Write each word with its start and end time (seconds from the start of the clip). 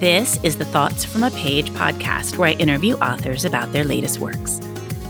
This 0.00 0.42
is 0.42 0.56
the 0.56 0.64
Thoughts 0.64 1.04
from 1.04 1.24
a 1.24 1.30
Page 1.30 1.68
podcast 1.72 2.38
where 2.38 2.48
I 2.48 2.52
interview 2.52 2.94
authors 2.94 3.44
about 3.44 3.70
their 3.74 3.84
latest 3.84 4.18
works. 4.18 4.58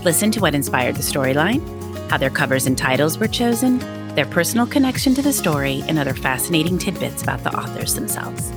Listen 0.03 0.31
to 0.31 0.41
what 0.41 0.53
inspired 0.53 0.97
the 0.97 1.01
storyline, 1.01 1.61
how 2.09 2.17
their 2.17 2.29
covers 2.29 2.67
and 2.67 2.77
titles 2.77 3.17
were 3.17 3.29
chosen, 3.29 3.79
their 4.15 4.25
personal 4.25 4.67
connection 4.67 5.15
to 5.15 5.21
the 5.21 5.31
story, 5.31 5.81
and 5.87 5.97
other 5.97 6.13
fascinating 6.13 6.77
tidbits 6.77 7.23
about 7.23 7.41
the 7.45 7.57
authors 7.57 7.95
themselves. 7.95 8.51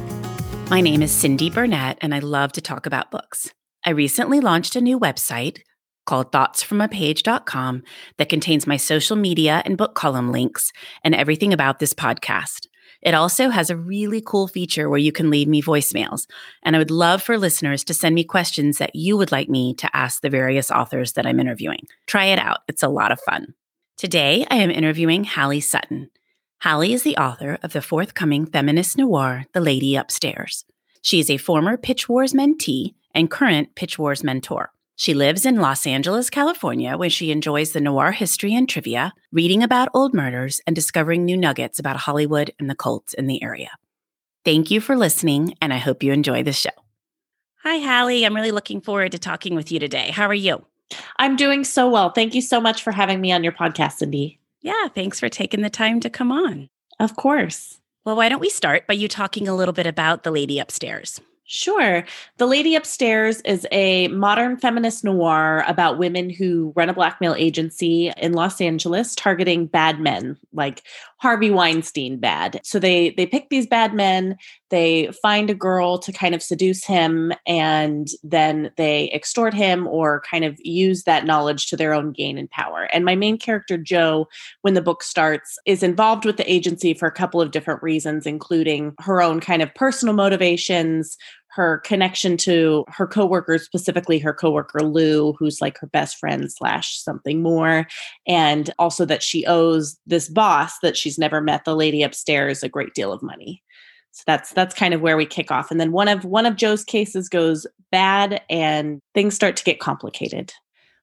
My 0.70 0.80
name 0.80 1.02
is 1.02 1.12
Cindy 1.12 1.50
Burnett, 1.50 1.98
and 2.00 2.12
I 2.12 2.18
love 2.18 2.50
to 2.54 2.61
talk 2.61 2.86
about 2.86 3.12
books. 3.12 3.53
I 3.86 3.90
recently 3.90 4.40
launched 4.40 4.75
a 4.75 4.80
new 4.80 4.98
website 4.98 5.61
called 6.04 6.32
thoughtsfromapage.com 6.32 7.85
that 8.18 8.29
contains 8.29 8.66
my 8.66 8.76
social 8.76 9.14
media 9.14 9.62
and 9.64 9.79
book 9.79 9.94
column 9.94 10.32
links 10.32 10.72
and 11.04 11.14
everything 11.14 11.53
about 11.53 11.79
this 11.79 11.94
podcast. 11.94 12.64
It 13.04 13.14
also 13.14 13.50
has 13.50 13.68
a 13.68 13.76
really 13.76 14.22
cool 14.25 14.49
feature 14.49 14.89
where 14.89 14.99
you 14.99 15.12
can 15.12 15.31
leave 15.31 15.46
me 15.46 15.62
voicemails. 15.62 16.26
And 16.62 16.75
I 16.75 16.79
would 16.79 16.90
love 16.90 17.22
for 17.22 17.36
listeners 17.36 17.85
to 17.85 17.95
send 17.95 18.14
me 18.14 18.25
questions 18.25 18.79
that 18.79 18.96
you 18.96 19.17
would 19.17 19.31
like 19.31 19.49
me 19.49 19.75
to 19.75 19.95
ask 19.95 20.22
the 20.22 20.31
various 20.31 20.71
authors 20.71 21.12
that 21.12 21.26
I'm 21.26 21.39
interviewing. 21.39 21.86
Try 22.07 22.25
it 22.26 22.39
out, 22.39 22.61
it's 22.67 22.82
a 22.82 22.89
lot 22.89 23.12
of 23.12 23.21
fun. 23.21 23.54
Today, 23.98 24.46
I 24.50 24.57
am 24.57 24.71
interviewing 24.71 25.25
Halley 25.25 25.61
Sutton. 25.61 26.11
Hallie 26.62 26.95
is 26.95 27.03
the 27.03 27.18
author 27.18 27.59
of 27.62 27.75
the 27.75 27.82
forthcoming 27.82 28.46
feminist 28.46 28.96
noir, 28.96 29.45
The 29.53 29.61
Lady 29.61 29.96
Upstairs. 29.96 30.64
She 31.03 31.21
is 31.21 31.29
a 31.29 31.36
former 31.36 31.76
Pitch 31.76 32.09
Wars 32.09 32.33
mentee 32.33 32.95
and 33.14 33.31
current 33.31 33.75
Pitch 33.75 33.98
Wars 33.98 34.25
mentor. 34.25 34.70
She 34.97 35.12
lives 35.12 35.44
in 35.44 35.56
Los 35.56 35.86
Angeles, 35.86 36.30
California, 36.30 36.97
where 36.97 37.11
she 37.11 37.33
enjoys 37.33 37.72
the 37.72 37.80
noir 37.80 38.12
history 38.12 38.55
and 38.55 38.69
trivia, 38.69 39.12
reading 39.33 39.62
about 39.62 39.89
old 39.92 40.14
murders, 40.14 40.61
and 40.67 40.77
discovering 40.77 41.25
new 41.25 41.37
nuggets 41.37 41.81
about 41.81 41.97
Hollywood 41.97 42.53
and 42.61 42.70
the 42.70 42.77
cults 42.77 43.12
in 43.12 43.27
the 43.27 43.42
area. 43.42 43.70
Thank 44.45 44.70
you 44.70 44.81
for 44.81 44.97
listening, 44.97 45.55
and 45.61 45.72
I 45.72 45.78
hope 45.78 46.03
you 46.05 46.12
enjoy 46.12 46.45
the 46.45 46.53
show. 46.53 46.70
Hi, 47.65 47.77
Halley. 47.77 48.25
I'm 48.25 48.37
really 48.37 48.53
looking 48.53 48.81
forward 48.81 49.11
to 49.12 49.19
talking 49.19 49.56
with 49.56 49.72
you 49.72 49.81
today. 49.81 50.11
How 50.11 50.27
are 50.27 50.34
you? 50.34 50.65
I'm 51.19 51.34
doing 51.34 51.65
so 51.65 51.91
well. 51.91 52.11
Thank 52.11 52.34
you 52.34 52.42
so 52.42 52.61
much 52.61 52.83
for 52.83 52.92
having 52.92 53.20
me 53.20 53.33
on 53.33 53.42
your 53.42 53.53
podcast, 53.53 53.95
Cindy. 53.95 54.39
Yeah, 54.61 54.89
thanks 54.95 55.19
for 55.19 55.28
taking 55.28 55.62
the 55.62 55.70
time 55.70 55.98
to 56.00 56.11
come 56.11 56.31
on. 56.31 56.69
Of 57.00 57.17
course. 57.17 57.81
Well, 58.05 58.17
why 58.17 58.28
don't 58.28 58.41
we 58.41 58.50
start 58.50 58.87
by 58.87 58.95
you 58.95 59.09
talking 59.09 59.48
a 59.48 59.56
little 59.56 59.72
bit 59.72 59.87
about 59.87 60.22
The 60.22 60.31
Lady 60.31 60.59
Upstairs? 60.59 61.20
Sure. 61.47 62.05
The 62.39 62.47
Lady 62.47 62.75
Upstairs 62.75 63.42
is 63.42 63.67
a 63.70 64.09
modern 64.09 64.56
feminist 64.56 65.05
noir 65.05 65.62
about 65.69 65.98
women 65.98 66.31
who 66.31 66.73
run 66.75 66.89
a 66.89 66.95
blackmail 66.95 67.34
agency 67.34 68.11
in 68.17 68.33
Los 68.33 68.62
Angeles 68.62 69.14
targeting 69.14 69.67
bad 69.67 70.00
men, 70.00 70.39
like 70.55 70.83
Harvey 71.19 71.50
Weinstein 71.50 72.17
bad. 72.19 72.61
So 72.65 72.78
they 72.78 73.11
they 73.11 73.27
pick 73.27 73.50
these 73.50 73.67
bad 73.67 73.92
men, 73.92 74.39
they 74.75 75.08
find 75.22 75.50
a 75.50 75.55
girl 75.55 75.98
to 75.98 76.11
kind 76.11 76.34
of 76.34 76.42
seduce 76.42 76.84
him 76.84 77.33
and 77.47 78.08
then 78.25 78.72
they 78.77 79.08
extort 79.12 79.55
him 79.55 79.86
or 79.86 80.20
kind 80.28 80.44
of 80.44 80.58
use 80.64 81.05
that 81.05 81.25
knowledge 81.25 81.69
to 81.69 81.77
their 81.77 81.94
own 81.94 82.11
gain 82.11 82.36
and 82.36 82.50
power. 82.50 82.89
And 82.92 83.05
my 83.05 83.14
main 83.14 83.39
character 83.39 83.78
Jo, 83.78 84.27
when 84.62 84.75
the 84.75 84.83
book 84.83 85.05
starts, 85.05 85.56
is 85.64 85.84
involved 85.84 86.25
with 86.25 86.39
the 86.39 86.53
agency 86.53 86.92
for 86.92 87.06
a 87.06 87.12
couple 87.12 87.41
of 87.41 87.53
different 87.53 87.84
reasons 87.84 88.27
including 88.27 88.94
her 88.98 89.22
own 89.22 89.39
kind 89.39 89.62
of 89.62 89.72
personal 89.77 90.12
motivations, 90.12 91.16
her 91.50 91.78
connection 91.84 92.36
to 92.36 92.84
her 92.88 93.06
coworkers, 93.06 93.62
specifically 93.62 94.19
her 94.19 94.34
coworker 94.34 94.83
Lou, 94.83 95.34
who's 95.38 95.61
like 95.61 95.78
her 95.78 95.86
best 95.86 96.16
friend 96.16 96.50
slash 96.50 96.98
something 96.98 97.44
more, 97.44 97.86
and 98.27 98.70
also 98.77 99.05
that 99.05 99.22
she 99.22 99.47
owes 99.47 99.97
this 100.05 100.28
boss 100.28 100.81
that 100.81 100.97
she's 100.97 101.16
never 101.16 101.41
met, 101.41 101.64
the 101.64 101.77
lady 101.77 102.03
upstairs, 102.03 102.64
a 102.64 102.69
great 102.69 102.92
deal 102.92 103.12
of 103.12 103.22
money. 103.22 103.62
So 104.15 104.23
that's 104.29 104.53
that's 104.53 104.77
kind 104.77 104.94
of 104.94 105.00
where 105.00 105.16
we 105.16 105.27
kick 105.27 105.50
off, 105.50 105.72
and 105.72 105.81
then 105.81 105.91
one 105.91 106.06
of 106.06 106.25
one 106.25 106.47
of 106.47 106.55
Jo's 106.55 106.84
cases 106.84 107.28
goes 107.28 107.66
bad, 107.91 108.41
and 108.49 109.00
things 109.12 109.34
start 109.34 109.56
to 109.56 109.65
get 109.65 109.81
complicated. 109.81 110.53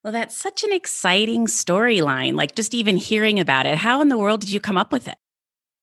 Well, 0.02 0.13
that's 0.13 0.35
such 0.35 0.63
an 0.63 0.72
exciting 0.72 1.46
storyline. 1.46 2.35
Like 2.35 2.56
just 2.56 2.74
even 2.74 2.96
hearing 2.96 3.38
about 3.38 3.66
it, 3.66 3.78
how 3.78 4.02
in 4.02 4.08
the 4.08 4.18
world 4.18 4.40
did 4.40 4.52
you 4.52 4.62
come 4.62 4.78
up 4.78 4.94
with 4.94 5.09
it? 5.09 5.18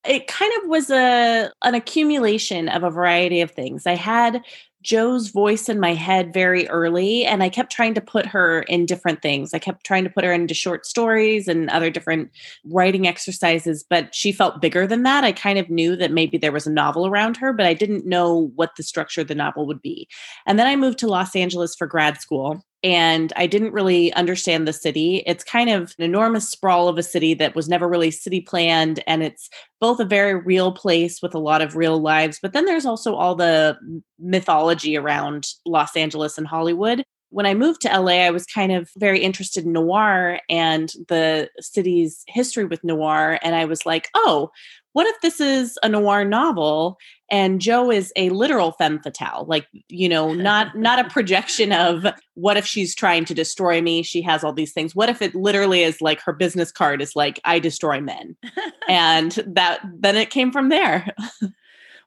it 0.07 0.27
kind 0.27 0.53
of 0.63 0.69
was 0.69 0.91
a 0.91 1.51
an 1.63 1.75
accumulation 1.75 2.69
of 2.69 2.83
a 2.83 2.91
variety 2.91 3.41
of 3.41 3.51
things. 3.51 3.87
I 3.87 3.95
had 3.95 4.43
Jo's 4.83 5.29
voice 5.29 5.69
in 5.69 5.81
my 5.81 5.93
head 5.93 6.33
very 6.33 6.69
early, 6.69 7.25
and 7.25 7.43
I 7.43 7.49
kept 7.49 7.73
trying 7.73 7.95
to 7.95 8.01
put 8.01 8.27
her 8.27 8.63
in 8.63 8.87
different 8.87 9.23
things. 9.23 9.53
I 9.53 9.59
kept 9.59 9.85
trying 9.85 10.05
to 10.05 10.11
put 10.11 10.25
her 10.25 10.33
into 10.33 10.55
short 10.55 10.87
stories 10.87 11.49
and 11.49 11.69
other 11.71 11.91
different 11.91 12.31
writing 12.65 13.07
exercises, 13.07 13.85
but 13.89 14.15
she 14.15 14.31
felt 14.31 14.61
bigger 14.61 14.87
than 14.87 15.03
that. 15.03 15.25
I 15.25 15.33
kind 15.33 15.59
of 15.59 15.69
knew 15.69 15.97
that 15.97 16.13
maybe 16.13 16.39
there 16.39 16.53
was 16.53 16.67
a 16.67 16.73
novel 16.73 17.07
around 17.07 17.37
her, 17.39 17.53
but 17.53 17.67
I 17.67 17.75
didn't 17.75 18.07
know 18.07 18.53
what 18.55 18.77
the 18.77 18.83
structure 18.83 19.23
of 19.23 19.29
the 19.29 19.35
novel 19.35 19.67
would 19.67 19.83
be. 19.83 20.09
And 20.47 20.59
then 20.59 20.67
I 20.67 20.77
moved 20.77 20.99
to 21.01 21.09
Los 21.09 21.35
Angeles 21.35 21.75
for 21.75 21.87
grad 21.87 22.21
school 22.21 22.63
and 22.85 23.33
I 23.37 23.47
didn't 23.47 23.73
really 23.73 24.13
understand 24.13 24.69
the 24.69 24.73
city. 24.73 25.25
It's 25.27 25.43
kind 25.43 25.69
of 25.69 25.95
an 25.99 26.05
enormous 26.05 26.49
sprawl 26.49 26.89
of 26.89 26.97
a 26.97 27.03
city 27.03 27.35
that 27.35 27.57
was 27.57 27.69
never 27.69 27.89
really 27.89 28.11
city 28.11 28.41
planned. 28.41 29.03
And 29.07 29.23
it's 29.23 29.51
both 29.81 29.99
a 29.99 30.05
very 30.05 30.35
real 30.35 30.73
place 30.73 31.21
with 31.21 31.35
a 31.35 31.41
lot 31.41 31.61
of 31.61 31.77
real 31.77 32.01
lives, 32.01 32.39
but 32.41 32.53
then 32.53 32.67
there's 32.67 32.87
also 32.87 33.15
all 33.15 33.35
the 33.35 33.77
mythology 34.19 34.97
around 34.97 35.49
Los 35.67 35.97
Angeles 35.97 36.39
and 36.39 36.47
Hollywood. 36.47 37.03
When 37.31 37.47
I 37.47 37.55
moved 37.55 37.83
to 37.83 38.01
LA, 38.01 38.25
I 38.25 38.31
was 38.31 38.47
kind 38.47 38.73
of 38.73 38.91
very 38.97 39.21
interested 39.21 39.65
in 39.65 39.73
noir 39.73 40.41
and 40.49 40.91
the 41.09 41.51
city's 41.61 42.23
history 42.27 42.65
with 42.65 42.83
noir. 42.85 43.39
And 43.43 43.55
I 43.55 43.67
was 43.67 43.85
like, 43.85 44.09
oh, 44.15 44.51
what 44.99 45.07
if 45.07 45.21
this 45.21 45.41
is 45.41 45.79
a 45.85 45.89
noir 45.89 46.25
novel 46.25 46.99
and 47.31 47.61
Jo 47.61 47.89
is 47.89 48.13
a 48.17 48.31
literal 48.31 48.73
femme 48.73 48.99
fatale, 48.99 49.45
like 49.47 49.69
you 49.89 50.09
know, 50.09 50.35
not 50.35 50.77
not 50.77 50.99
a 50.99 51.09
projection 51.09 51.71
of 51.71 52.05
what 52.35 52.57
if 52.57 52.67
she's 52.67 52.97
trying 52.97 53.25
to 53.27 53.33
destroy 53.33 53.81
me? 53.81 54.03
She 54.03 54.21
has 54.23 54.43
all 54.43 54.53
these 54.53 54.73
things. 54.73 54.97
What 54.97 55.09
if 55.09 55.23
it 55.23 55.37
literally 55.37 55.85
is 55.85 56.01
like 56.01 56.21
her 56.23 56.33
business 56.33 56.73
card 56.73 57.01
is 57.01 57.15
like 57.15 57.39
I 57.45 57.61
destroy 57.61 58.01
men, 58.01 58.37
and 58.89 59.31
that 59.47 59.83
then 60.01 60.17
it 60.17 60.31
came 60.31 60.51
from 60.51 60.69
there. 60.69 61.15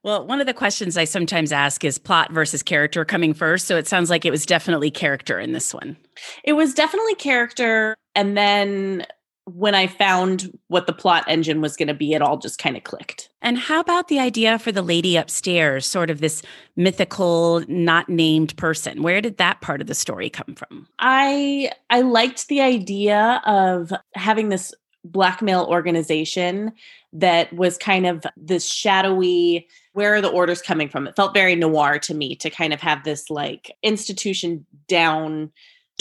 Well, 0.04 0.28
one 0.28 0.42
of 0.42 0.48
the 0.48 0.54
questions 0.54 0.98
I 0.98 1.06
sometimes 1.06 1.54
ask 1.54 1.86
is 1.86 1.98
plot 1.98 2.34
versus 2.34 2.62
character 2.62 3.06
coming 3.06 3.34
first. 3.34 3.68
So 3.68 3.78
it 3.78 3.88
sounds 3.88 4.10
like 4.10 4.26
it 4.26 4.32
was 4.32 4.46
definitely 4.46 4.92
character 4.92 5.40
in 5.40 5.54
this 5.54 5.74
one. 5.74 5.96
It 6.44 6.54
was 6.54 6.74
definitely 6.74 7.16
character. 7.16 7.96
And 8.16 8.36
then 8.36 9.06
when 9.56 9.76
I 9.76 9.88
found 9.88 10.58
what 10.68 10.88
the 10.88 10.94
plot 10.94 11.26
engine 11.28 11.62
was 11.62 11.76
going 11.76 11.88
to 11.88 11.94
be, 11.94 12.14
it 12.14 12.22
all 12.22 12.38
just 12.38 12.58
kind 12.58 12.78
of 12.78 12.84
clicked. 12.84 13.30
And 13.42 13.58
how 13.58 13.80
about 13.80 14.08
the 14.08 14.20
idea 14.20 14.60
for 14.60 14.72
the 14.72 14.82
lady 14.82 15.18
upstairs, 15.18 15.86
sort 15.86 16.10
of 16.10 16.22
this 16.22 16.42
mythical, 16.76 17.64
not 17.68 18.10
named 18.10 18.56
person? 18.58 19.04
Where 19.04 19.22
did 19.22 19.38
that 19.38 19.62
part 19.62 19.82
of 19.82 19.88
the 19.88 19.96
story 19.96 20.30
come 20.30 20.56
from? 20.56 20.88
I 21.00 21.72
I 21.90 22.02
liked 22.02 22.48
the 22.48 22.62
idea 22.62 23.42
of 23.46 23.92
having 24.16 24.50
this 24.50 24.74
blackmail 25.04 25.66
organization 25.66 26.72
that 27.14 27.52
was 27.54 27.78
kind 27.78 28.06
of 28.06 28.24
this 28.38 28.66
shadowy 28.66 29.68
where 29.94 30.14
are 30.14 30.22
the 30.22 30.30
orders 30.30 30.62
coming 30.62 30.88
from 30.88 31.08
it 31.08 31.16
felt 31.16 31.34
very 31.34 31.56
noir 31.56 31.98
to 31.98 32.14
me 32.14 32.36
to 32.36 32.52
kind 32.52 32.72
of 32.72 32.80
have 32.80 33.04
this 33.04 33.30
like 33.30 33.72
institution 33.82 34.64
down 34.88 35.52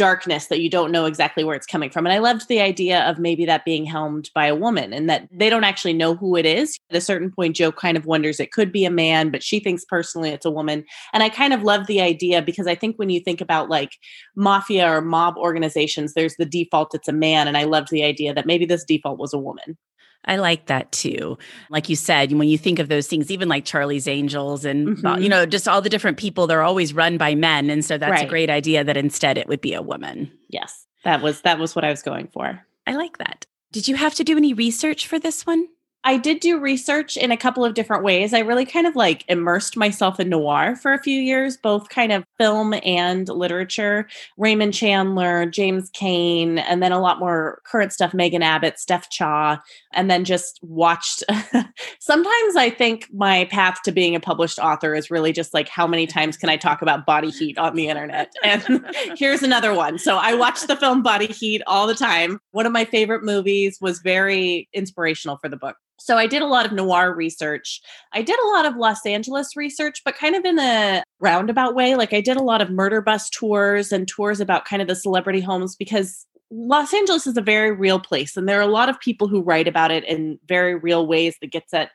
darkness 0.00 0.46
that 0.46 0.62
you 0.62 0.70
don't 0.70 0.90
know 0.90 1.04
exactly 1.04 1.44
where 1.44 1.54
it's 1.54 1.66
coming 1.66 1.90
from. 1.90 2.06
And 2.06 2.12
I 2.14 2.20
loved 2.20 2.48
the 2.48 2.58
idea 2.58 3.02
of 3.02 3.18
maybe 3.18 3.44
that 3.44 3.66
being 3.66 3.84
helmed 3.84 4.30
by 4.34 4.46
a 4.46 4.54
woman 4.54 4.94
and 4.94 5.10
that 5.10 5.28
they 5.30 5.50
don't 5.50 5.62
actually 5.62 5.92
know 5.92 6.14
who 6.14 6.36
it 6.36 6.46
is. 6.46 6.78
At 6.88 6.96
a 6.96 7.02
certain 7.02 7.30
point, 7.30 7.54
Jo 7.54 7.70
kind 7.70 7.98
of 7.98 8.06
wonders 8.06 8.40
it 8.40 8.50
could 8.50 8.72
be 8.72 8.86
a 8.86 8.90
man, 8.90 9.28
but 9.28 9.42
she 9.42 9.60
thinks 9.60 9.84
personally 9.84 10.30
it's 10.30 10.46
a 10.46 10.50
woman. 10.50 10.86
And 11.12 11.22
I 11.22 11.28
kind 11.28 11.52
of 11.52 11.64
love 11.64 11.86
the 11.86 12.00
idea 12.00 12.40
because 12.40 12.66
I 12.66 12.74
think 12.74 12.96
when 12.96 13.10
you 13.10 13.20
think 13.20 13.42
about 13.42 13.68
like 13.68 13.92
mafia 14.36 14.90
or 14.90 15.02
mob 15.02 15.36
organizations, 15.36 16.14
there's 16.14 16.36
the 16.36 16.46
default 16.46 16.94
it's 16.94 17.06
a 17.06 17.12
man. 17.12 17.46
And 17.46 17.58
I 17.58 17.64
loved 17.64 17.90
the 17.90 18.02
idea 18.02 18.32
that 18.32 18.46
maybe 18.46 18.64
this 18.64 18.84
default 18.84 19.18
was 19.18 19.34
a 19.34 19.38
woman. 19.38 19.76
I 20.24 20.36
like 20.36 20.66
that 20.66 20.92
too. 20.92 21.38
Like 21.70 21.88
you 21.88 21.96
said, 21.96 22.32
when 22.32 22.48
you 22.48 22.58
think 22.58 22.78
of 22.78 22.88
those 22.88 23.06
things, 23.06 23.30
even 23.30 23.48
like 23.48 23.64
Charlie's 23.64 24.06
Angels 24.06 24.64
and, 24.64 24.98
mm-hmm. 24.98 25.22
you 25.22 25.28
know, 25.28 25.46
just 25.46 25.66
all 25.66 25.80
the 25.80 25.88
different 25.88 26.18
people, 26.18 26.46
they're 26.46 26.62
always 26.62 26.92
run 26.92 27.16
by 27.16 27.34
men. 27.34 27.70
And 27.70 27.84
so 27.84 27.96
that's 27.96 28.10
right. 28.10 28.26
a 28.26 28.28
great 28.28 28.50
idea 28.50 28.84
that 28.84 28.96
instead 28.96 29.38
it 29.38 29.48
would 29.48 29.60
be 29.60 29.74
a 29.74 29.82
woman. 29.82 30.30
Yes. 30.48 30.86
That 31.04 31.22
was 31.22 31.40
that 31.42 31.58
was 31.58 31.74
what 31.74 31.84
I 31.84 31.90
was 31.90 32.02
going 32.02 32.28
for. 32.28 32.64
I 32.86 32.94
like 32.94 33.18
that. 33.18 33.46
Did 33.72 33.88
you 33.88 33.96
have 33.96 34.14
to 34.16 34.24
do 34.24 34.36
any 34.36 34.52
research 34.52 35.06
for 35.06 35.18
this 35.18 35.46
one? 35.46 35.68
I 36.02 36.16
did 36.16 36.40
do 36.40 36.58
research 36.58 37.16
in 37.18 37.30
a 37.30 37.36
couple 37.36 37.62
of 37.62 37.74
different 37.74 38.02
ways. 38.02 38.32
I 38.32 38.38
really 38.38 38.64
kind 38.64 38.86
of 38.86 38.96
like 38.96 39.24
immersed 39.28 39.76
myself 39.76 40.18
in 40.18 40.30
noir 40.30 40.74
for 40.76 40.94
a 40.94 41.02
few 41.02 41.20
years, 41.20 41.58
both 41.58 41.90
kind 41.90 42.10
of 42.10 42.24
film 42.38 42.74
and 42.84 43.28
literature. 43.28 44.08
Raymond 44.38 44.72
Chandler, 44.72 45.44
James 45.44 45.90
Cain, 45.90 46.58
and 46.58 46.82
then 46.82 46.92
a 46.92 47.00
lot 47.00 47.18
more 47.18 47.60
current 47.66 47.92
stuff, 47.92 48.14
Megan 48.14 48.42
Abbott, 48.42 48.78
Steph 48.78 49.10
Cha, 49.10 49.60
and 49.92 50.10
then 50.10 50.24
just 50.24 50.58
watched. 50.62 51.22
Sometimes 52.00 52.56
I 52.56 52.70
think 52.70 53.06
my 53.12 53.44
path 53.46 53.82
to 53.84 53.92
being 53.92 54.14
a 54.14 54.20
published 54.20 54.58
author 54.58 54.94
is 54.94 55.10
really 55.10 55.32
just 55.32 55.52
like 55.52 55.68
how 55.68 55.86
many 55.86 56.06
times 56.06 56.38
can 56.38 56.48
I 56.48 56.56
talk 56.56 56.80
about 56.80 57.04
body 57.04 57.30
heat 57.30 57.58
on 57.58 57.76
the 57.76 57.88
internet? 57.88 58.32
And 58.42 58.84
here's 59.16 59.42
another 59.42 59.74
one. 59.74 59.98
So 59.98 60.16
I 60.16 60.34
watched 60.34 60.66
the 60.66 60.74
film 60.74 61.02
Body 61.02 61.26
Heat 61.26 61.62
all 61.66 61.86
the 61.86 61.94
time. 61.94 62.40
One 62.50 62.66
of 62.66 62.72
my 62.72 62.84
favorite 62.84 63.22
movies 63.22 63.78
was 63.80 64.00
very 64.00 64.68
inspirational 64.72 65.36
for 65.36 65.48
the 65.48 65.56
book 65.56 65.76
So 66.00 66.16
I 66.16 66.26
did 66.26 66.42
a 66.42 66.46
lot 66.46 66.66
of 66.66 66.72
noir 66.72 67.14
research. 67.14 67.80
I 68.12 68.22
did 68.22 68.38
a 68.38 68.48
lot 68.48 68.64
of 68.64 68.76
Los 68.76 69.04
Angeles 69.04 69.54
research, 69.54 70.02
but 70.04 70.16
kind 70.16 70.34
of 70.34 70.44
in 70.44 70.58
a 70.58 71.02
roundabout 71.20 71.74
way. 71.74 71.94
Like 71.94 72.14
I 72.14 72.22
did 72.22 72.38
a 72.38 72.42
lot 72.42 72.62
of 72.62 72.70
murder 72.70 73.02
bus 73.02 73.28
tours 73.28 73.92
and 73.92 74.08
tours 74.08 74.40
about 74.40 74.64
kind 74.64 74.80
of 74.80 74.88
the 74.88 74.96
celebrity 74.96 75.40
homes 75.40 75.76
because 75.76 76.26
Los 76.50 76.92
Angeles 76.92 77.26
is 77.26 77.36
a 77.36 77.42
very 77.42 77.70
real 77.70 78.00
place 78.00 78.36
and 78.36 78.48
there 78.48 78.58
are 78.58 78.62
a 78.62 78.66
lot 78.66 78.88
of 78.88 78.98
people 78.98 79.28
who 79.28 79.42
write 79.42 79.68
about 79.68 79.92
it 79.92 80.02
in 80.04 80.38
very 80.48 80.74
real 80.74 81.06
ways 81.06 81.36
that 81.40 81.52
gets 81.52 81.72
at 81.72 81.90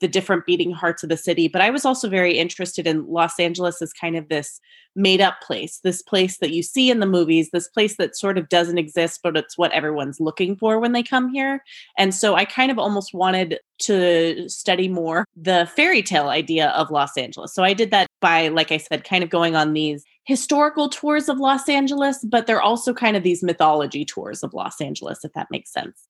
the 0.00 0.08
different 0.08 0.46
beating 0.46 0.72
hearts 0.72 1.02
of 1.02 1.08
the 1.08 1.16
city. 1.16 1.48
But 1.48 1.62
I 1.62 1.70
was 1.70 1.84
also 1.84 2.08
very 2.08 2.36
interested 2.38 2.86
in 2.86 3.06
Los 3.06 3.38
Angeles 3.40 3.80
as 3.80 3.92
kind 3.92 4.16
of 4.16 4.28
this 4.28 4.60
made 4.94 5.20
up 5.20 5.40
place, 5.42 5.80
this 5.84 6.02
place 6.02 6.38
that 6.38 6.52
you 6.52 6.62
see 6.62 6.90
in 6.90 7.00
the 7.00 7.06
movies, 7.06 7.50
this 7.50 7.68
place 7.68 7.96
that 7.96 8.16
sort 8.16 8.38
of 8.38 8.48
doesn't 8.48 8.78
exist, 8.78 9.20
but 9.22 9.36
it's 9.36 9.58
what 9.58 9.72
everyone's 9.72 10.20
looking 10.20 10.56
for 10.56 10.80
when 10.80 10.92
they 10.92 11.02
come 11.02 11.28
here. 11.28 11.62
And 11.98 12.14
so 12.14 12.34
I 12.34 12.44
kind 12.46 12.70
of 12.70 12.78
almost 12.78 13.12
wanted 13.12 13.58
to 13.80 14.48
study 14.48 14.88
more 14.88 15.26
the 15.36 15.70
fairy 15.76 16.02
tale 16.02 16.28
idea 16.28 16.68
of 16.68 16.90
Los 16.90 17.16
Angeles. 17.16 17.54
So 17.54 17.62
I 17.62 17.74
did 17.74 17.90
that 17.90 18.06
by, 18.20 18.48
like 18.48 18.72
I 18.72 18.78
said, 18.78 19.04
kind 19.04 19.22
of 19.22 19.28
going 19.28 19.54
on 19.54 19.74
these 19.74 20.02
historical 20.24 20.88
tours 20.88 21.28
of 21.28 21.38
Los 21.38 21.68
Angeles, 21.68 22.24
but 22.24 22.46
they're 22.46 22.62
also 22.62 22.94
kind 22.94 23.16
of 23.16 23.22
these 23.22 23.42
mythology 23.42 24.04
tours 24.04 24.42
of 24.42 24.54
Los 24.54 24.80
Angeles, 24.80 25.24
if 25.24 25.32
that 25.34 25.48
makes 25.50 25.72
sense. 25.72 26.08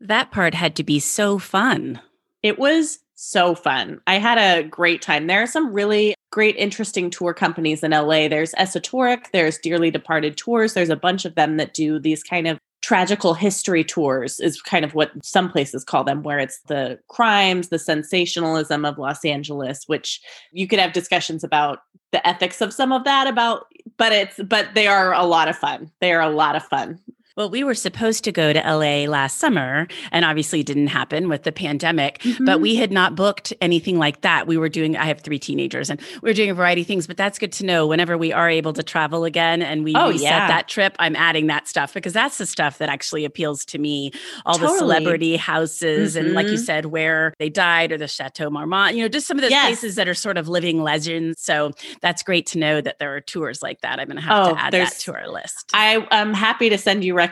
That 0.00 0.30
part 0.30 0.54
had 0.54 0.74
to 0.76 0.84
be 0.84 1.00
so 1.00 1.38
fun. 1.38 2.00
It 2.42 2.58
was 2.58 2.98
so 3.16 3.54
fun. 3.54 4.00
I 4.06 4.18
had 4.18 4.38
a 4.38 4.66
great 4.68 5.02
time. 5.02 5.26
There 5.26 5.42
are 5.42 5.46
some 5.46 5.72
really 5.72 6.14
great, 6.30 6.56
interesting 6.56 7.10
tour 7.10 7.34
companies 7.34 7.82
in 7.82 7.90
LA. 7.90 8.28
There's 8.28 8.52
Esotouric, 8.52 9.30
there's 9.32 9.58
Dearly 9.58 9.90
Departed 9.90 10.36
Tours. 10.36 10.74
There's 10.74 10.90
a 10.90 10.96
bunch 10.96 11.24
of 11.24 11.34
them 11.34 11.56
that 11.56 11.74
do 11.74 11.98
these 11.98 12.22
kind 12.22 12.46
of 12.46 12.58
tragical 12.82 13.34
history 13.34 13.82
tours, 13.82 14.38
is 14.38 14.62
kind 14.62 14.84
of 14.84 14.94
what 14.94 15.10
some 15.24 15.50
places 15.50 15.82
call 15.82 16.04
them, 16.04 16.22
where 16.22 16.38
it's 16.38 16.60
the 16.68 16.98
crimes, 17.08 17.68
the 17.68 17.78
sensationalism 17.78 18.84
of 18.84 18.98
Los 18.98 19.24
Angeles, 19.24 19.84
which 19.88 20.20
you 20.52 20.68
could 20.68 20.78
have 20.78 20.92
discussions 20.92 21.42
about 21.42 21.80
the 22.12 22.26
ethics 22.26 22.60
of 22.60 22.72
some 22.72 22.92
of 22.92 23.04
that 23.04 23.26
about 23.26 23.66
but 23.96 24.12
it's 24.12 24.40
but 24.44 24.68
they 24.74 24.86
are 24.86 25.12
a 25.12 25.24
lot 25.24 25.48
of 25.48 25.56
fun 25.56 25.90
they 26.00 26.12
are 26.12 26.22
a 26.22 26.30
lot 26.30 26.56
of 26.56 26.62
fun 26.62 26.98
well, 27.36 27.50
we 27.50 27.62
were 27.62 27.74
supposed 27.74 28.24
to 28.24 28.32
go 28.32 28.52
to 28.52 28.58
LA 28.58 29.04
last 29.04 29.38
summer 29.38 29.86
and 30.10 30.24
obviously 30.24 30.62
didn't 30.62 30.86
happen 30.86 31.28
with 31.28 31.42
the 31.42 31.52
pandemic, 31.52 32.18
mm-hmm. 32.20 32.46
but 32.46 32.62
we 32.62 32.76
had 32.76 32.90
not 32.90 33.14
booked 33.14 33.52
anything 33.60 33.98
like 33.98 34.22
that. 34.22 34.46
We 34.46 34.56
were 34.56 34.70
doing, 34.70 34.96
I 34.96 35.04
have 35.04 35.20
three 35.20 35.38
teenagers 35.38 35.90
and 35.90 36.00
we 36.22 36.30
are 36.30 36.34
doing 36.34 36.48
a 36.48 36.54
variety 36.54 36.80
of 36.80 36.86
things, 36.86 37.06
but 37.06 37.18
that's 37.18 37.38
good 37.38 37.52
to 37.52 37.66
know 37.66 37.86
whenever 37.86 38.16
we 38.16 38.32
are 38.32 38.48
able 38.48 38.72
to 38.72 38.82
travel 38.82 39.24
again 39.24 39.60
and 39.60 39.84
we 39.84 39.94
oh, 39.94 40.08
reset 40.08 40.22
yeah. 40.22 40.48
that 40.48 40.68
trip, 40.68 40.96
I'm 40.98 41.14
adding 41.14 41.48
that 41.48 41.68
stuff 41.68 41.92
because 41.92 42.14
that's 42.14 42.38
the 42.38 42.46
stuff 42.46 42.78
that 42.78 42.88
actually 42.88 43.26
appeals 43.26 43.66
to 43.66 43.78
me. 43.78 44.12
All 44.46 44.54
totally. 44.54 44.72
the 44.72 44.78
celebrity 44.78 45.36
houses 45.36 46.16
mm-hmm. 46.16 46.26
and 46.26 46.34
like 46.34 46.46
you 46.46 46.54
mm-hmm. 46.54 46.62
said, 46.62 46.86
where 46.86 47.34
they 47.38 47.50
died 47.50 47.92
or 47.92 47.98
the 47.98 48.08
Chateau 48.08 48.48
Marmont, 48.48 48.96
you 48.96 49.02
know, 49.02 49.08
just 49.08 49.26
some 49.26 49.36
of 49.36 49.42
those 49.42 49.50
yes. 49.50 49.66
places 49.66 49.96
that 49.96 50.08
are 50.08 50.14
sort 50.14 50.38
of 50.38 50.48
living 50.48 50.82
legends. 50.82 51.42
So 51.42 51.72
that's 52.00 52.22
great 52.22 52.46
to 52.46 52.58
know 52.58 52.80
that 52.80 52.98
there 52.98 53.14
are 53.14 53.20
tours 53.20 53.62
like 53.62 53.82
that. 53.82 54.00
I'm 54.00 54.06
going 54.06 54.16
to 54.16 54.22
have 54.22 54.46
oh, 54.46 54.54
to 54.54 54.60
add 54.60 54.72
that 54.72 54.92
to 55.00 55.14
our 55.14 55.28
list. 55.28 55.70
I, 55.74 56.06
I'm 56.10 56.32
happy 56.32 56.70
to 56.70 56.78
send 56.78 57.04
you 57.04 57.12
recommendations. 57.12 57.25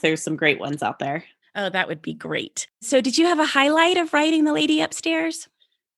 There's 0.00 0.22
some 0.22 0.36
great 0.36 0.60
ones 0.60 0.82
out 0.82 0.98
there. 0.98 1.24
Oh, 1.54 1.70
that 1.70 1.88
would 1.88 2.02
be 2.02 2.14
great. 2.14 2.68
So, 2.80 3.00
did 3.00 3.18
you 3.18 3.26
have 3.26 3.40
a 3.40 3.46
highlight 3.46 3.96
of 3.96 4.12
writing 4.12 4.44
The 4.44 4.52
Lady 4.52 4.80
Upstairs? 4.80 5.48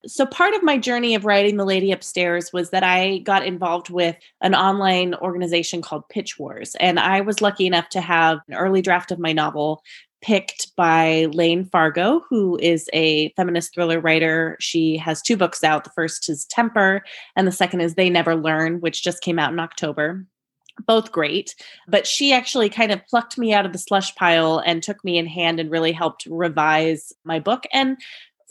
So, 0.06 0.24
part 0.24 0.54
of 0.54 0.62
my 0.62 0.78
journey 0.78 1.14
of 1.14 1.26
writing 1.26 1.56
The 1.56 1.66
Lady 1.66 1.92
Upstairs 1.92 2.52
was 2.52 2.70
that 2.70 2.82
I 2.82 3.18
got 3.18 3.44
involved 3.44 3.90
with 3.90 4.16
an 4.40 4.54
online 4.54 5.14
organization 5.16 5.82
called 5.82 6.08
Pitch 6.08 6.38
Wars. 6.38 6.74
And 6.80 6.98
I 6.98 7.20
was 7.20 7.42
lucky 7.42 7.66
enough 7.66 7.90
to 7.90 8.00
have 8.00 8.38
an 8.48 8.54
early 8.54 8.80
draft 8.80 9.10
of 9.10 9.18
my 9.18 9.32
novel 9.32 9.82
picked 10.22 10.74
by 10.76 11.26
Layne 11.32 11.64
Fargo, 11.64 12.22
who 12.28 12.58
is 12.60 12.88
a 12.92 13.30
feminist 13.30 13.74
thriller 13.74 14.00
writer. 14.00 14.56
She 14.60 14.96
has 14.98 15.22
two 15.22 15.36
books 15.36 15.64
out. 15.64 15.84
The 15.84 15.90
first 15.90 16.28
is 16.28 16.44
Temper, 16.46 17.02
and 17.36 17.46
the 17.46 17.52
second 17.52 17.80
is 17.80 17.94
They 17.94 18.10
Never 18.10 18.34
Learn, 18.34 18.80
which 18.80 19.02
just 19.02 19.22
came 19.22 19.38
out 19.38 19.52
in 19.52 19.60
October 19.60 20.24
both 20.86 21.12
great. 21.12 21.54
But 21.88 22.06
she 22.06 22.32
actually 22.32 22.68
kind 22.68 22.92
of 22.92 23.06
plucked 23.06 23.38
me 23.38 23.52
out 23.52 23.66
of 23.66 23.72
the 23.72 23.78
slush 23.78 24.14
pile 24.14 24.62
and 24.64 24.82
took 24.82 25.02
me 25.04 25.18
in 25.18 25.26
hand 25.26 25.60
and 25.60 25.70
really 25.70 25.92
helped 25.92 26.26
revise 26.26 27.12
my 27.24 27.38
book. 27.38 27.64
And 27.72 27.96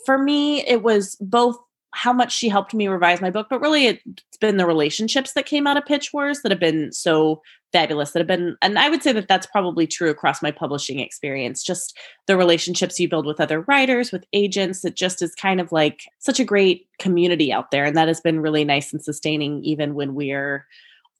for 0.06 0.18
me, 0.18 0.66
it 0.66 0.82
was 0.82 1.16
both 1.20 1.56
how 1.92 2.12
much 2.12 2.32
she 2.32 2.48
helped 2.48 2.72
me 2.72 2.86
revise 2.88 3.20
my 3.20 3.30
book, 3.30 3.48
but 3.50 3.60
really 3.60 3.86
it's 3.86 4.36
been 4.40 4.56
the 4.56 4.66
relationships 4.66 5.32
that 5.32 5.46
came 5.46 5.66
out 5.66 5.76
of 5.76 5.84
Pitch 5.84 6.12
Wars 6.12 6.40
that 6.42 6.52
have 6.52 6.60
been 6.60 6.92
so 6.92 7.42
fabulous 7.72 8.10
that 8.10 8.18
have 8.18 8.26
been 8.26 8.56
and 8.62 8.78
i 8.78 8.88
would 8.88 9.02
say 9.02 9.12
that 9.12 9.28
that's 9.28 9.46
probably 9.46 9.86
true 9.86 10.10
across 10.10 10.42
my 10.42 10.50
publishing 10.50 10.98
experience 10.98 11.62
just 11.62 11.96
the 12.26 12.36
relationships 12.36 12.98
you 12.98 13.08
build 13.08 13.26
with 13.26 13.40
other 13.40 13.60
writers 13.62 14.10
with 14.10 14.24
agents 14.32 14.84
it 14.84 14.96
just 14.96 15.22
is 15.22 15.34
kind 15.34 15.60
of 15.60 15.70
like 15.70 16.02
such 16.18 16.40
a 16.40 16.44
great 16.44 16.86
community 16.98 17.52
out 17.52 17.70
there 17.70 17.84
and 17.84 17.96
that 17.96 18.08
has 18.08 18.20
been 18.20 18.40
really 18.40 18.64
nice 18.64 18.92
and 18.92 19.02
sustaining 19.02 19.62
even 19.62 19.94
when 19.94 20.14
we're 20.14 20.66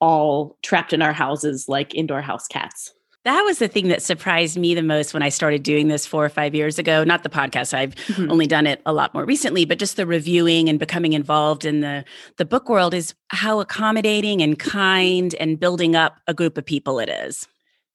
all 0.01 0.57
trapped 0.63 0.93
in 0.93 1.03
our 1.03 1.13
houses 1.13 1.69
like 1.69 1.95
indoor 1.95 2.23
house 2.23 2.47
cats. 2.47 2.93
That 3.25 3.43
was 3.43 3.59
the 3.59 3.69
thing 3.69 3.89
that 3.89 4.03
surprised 4.03 4.57
me 4.57 4.75
the 4.75 4.83
most 4.83 5.13
when 5.13 5.23
I 5.23 5.29
started 5.29 5.63
doing 5.63 5.89
this 5.89 6.07
four 6.07 6.25
or 6.25 6.31
five 6.31 6.55
years 6.55 6.79
ago. 6.79 7.05
Not 7.05 7.23
the 7.23 7.29
podcast, 7.29 7.75
I've 7.75 7.95
mm-hmm. 7.95 8.31
only 8.31 8.47
done 8.47 8.67
it 8.67 8.81
a 8.87 8.95
lot 8.95 9.13
more 9.13 9.27
recently, 9.27 9.67
but 9.67 9.79
just 9.79 9.97
the 9.97 10.07
reviewing 10.07 10.71
and 10.71 10.79
becoming 10.79 11.13
involved 11.13 11.67
in 11.67 11.81
the, 11.81 12.05
the 12.39 12.47
book 12.47 12.71
world 12.71 12.95
is 12.95 13.15
how 13.29 13.61
accommodating 13.61 14.41
and 14.41 14.59
kind 14.59 15.35
and 15.35 15.61
building 15.61 15.95
up 15.95 16.17
a 16.27 16.33
group 16.33 16.57
of 16.57 16.65
people 16.65 16.99
it 16.99 17.11
is. 17.11 17.47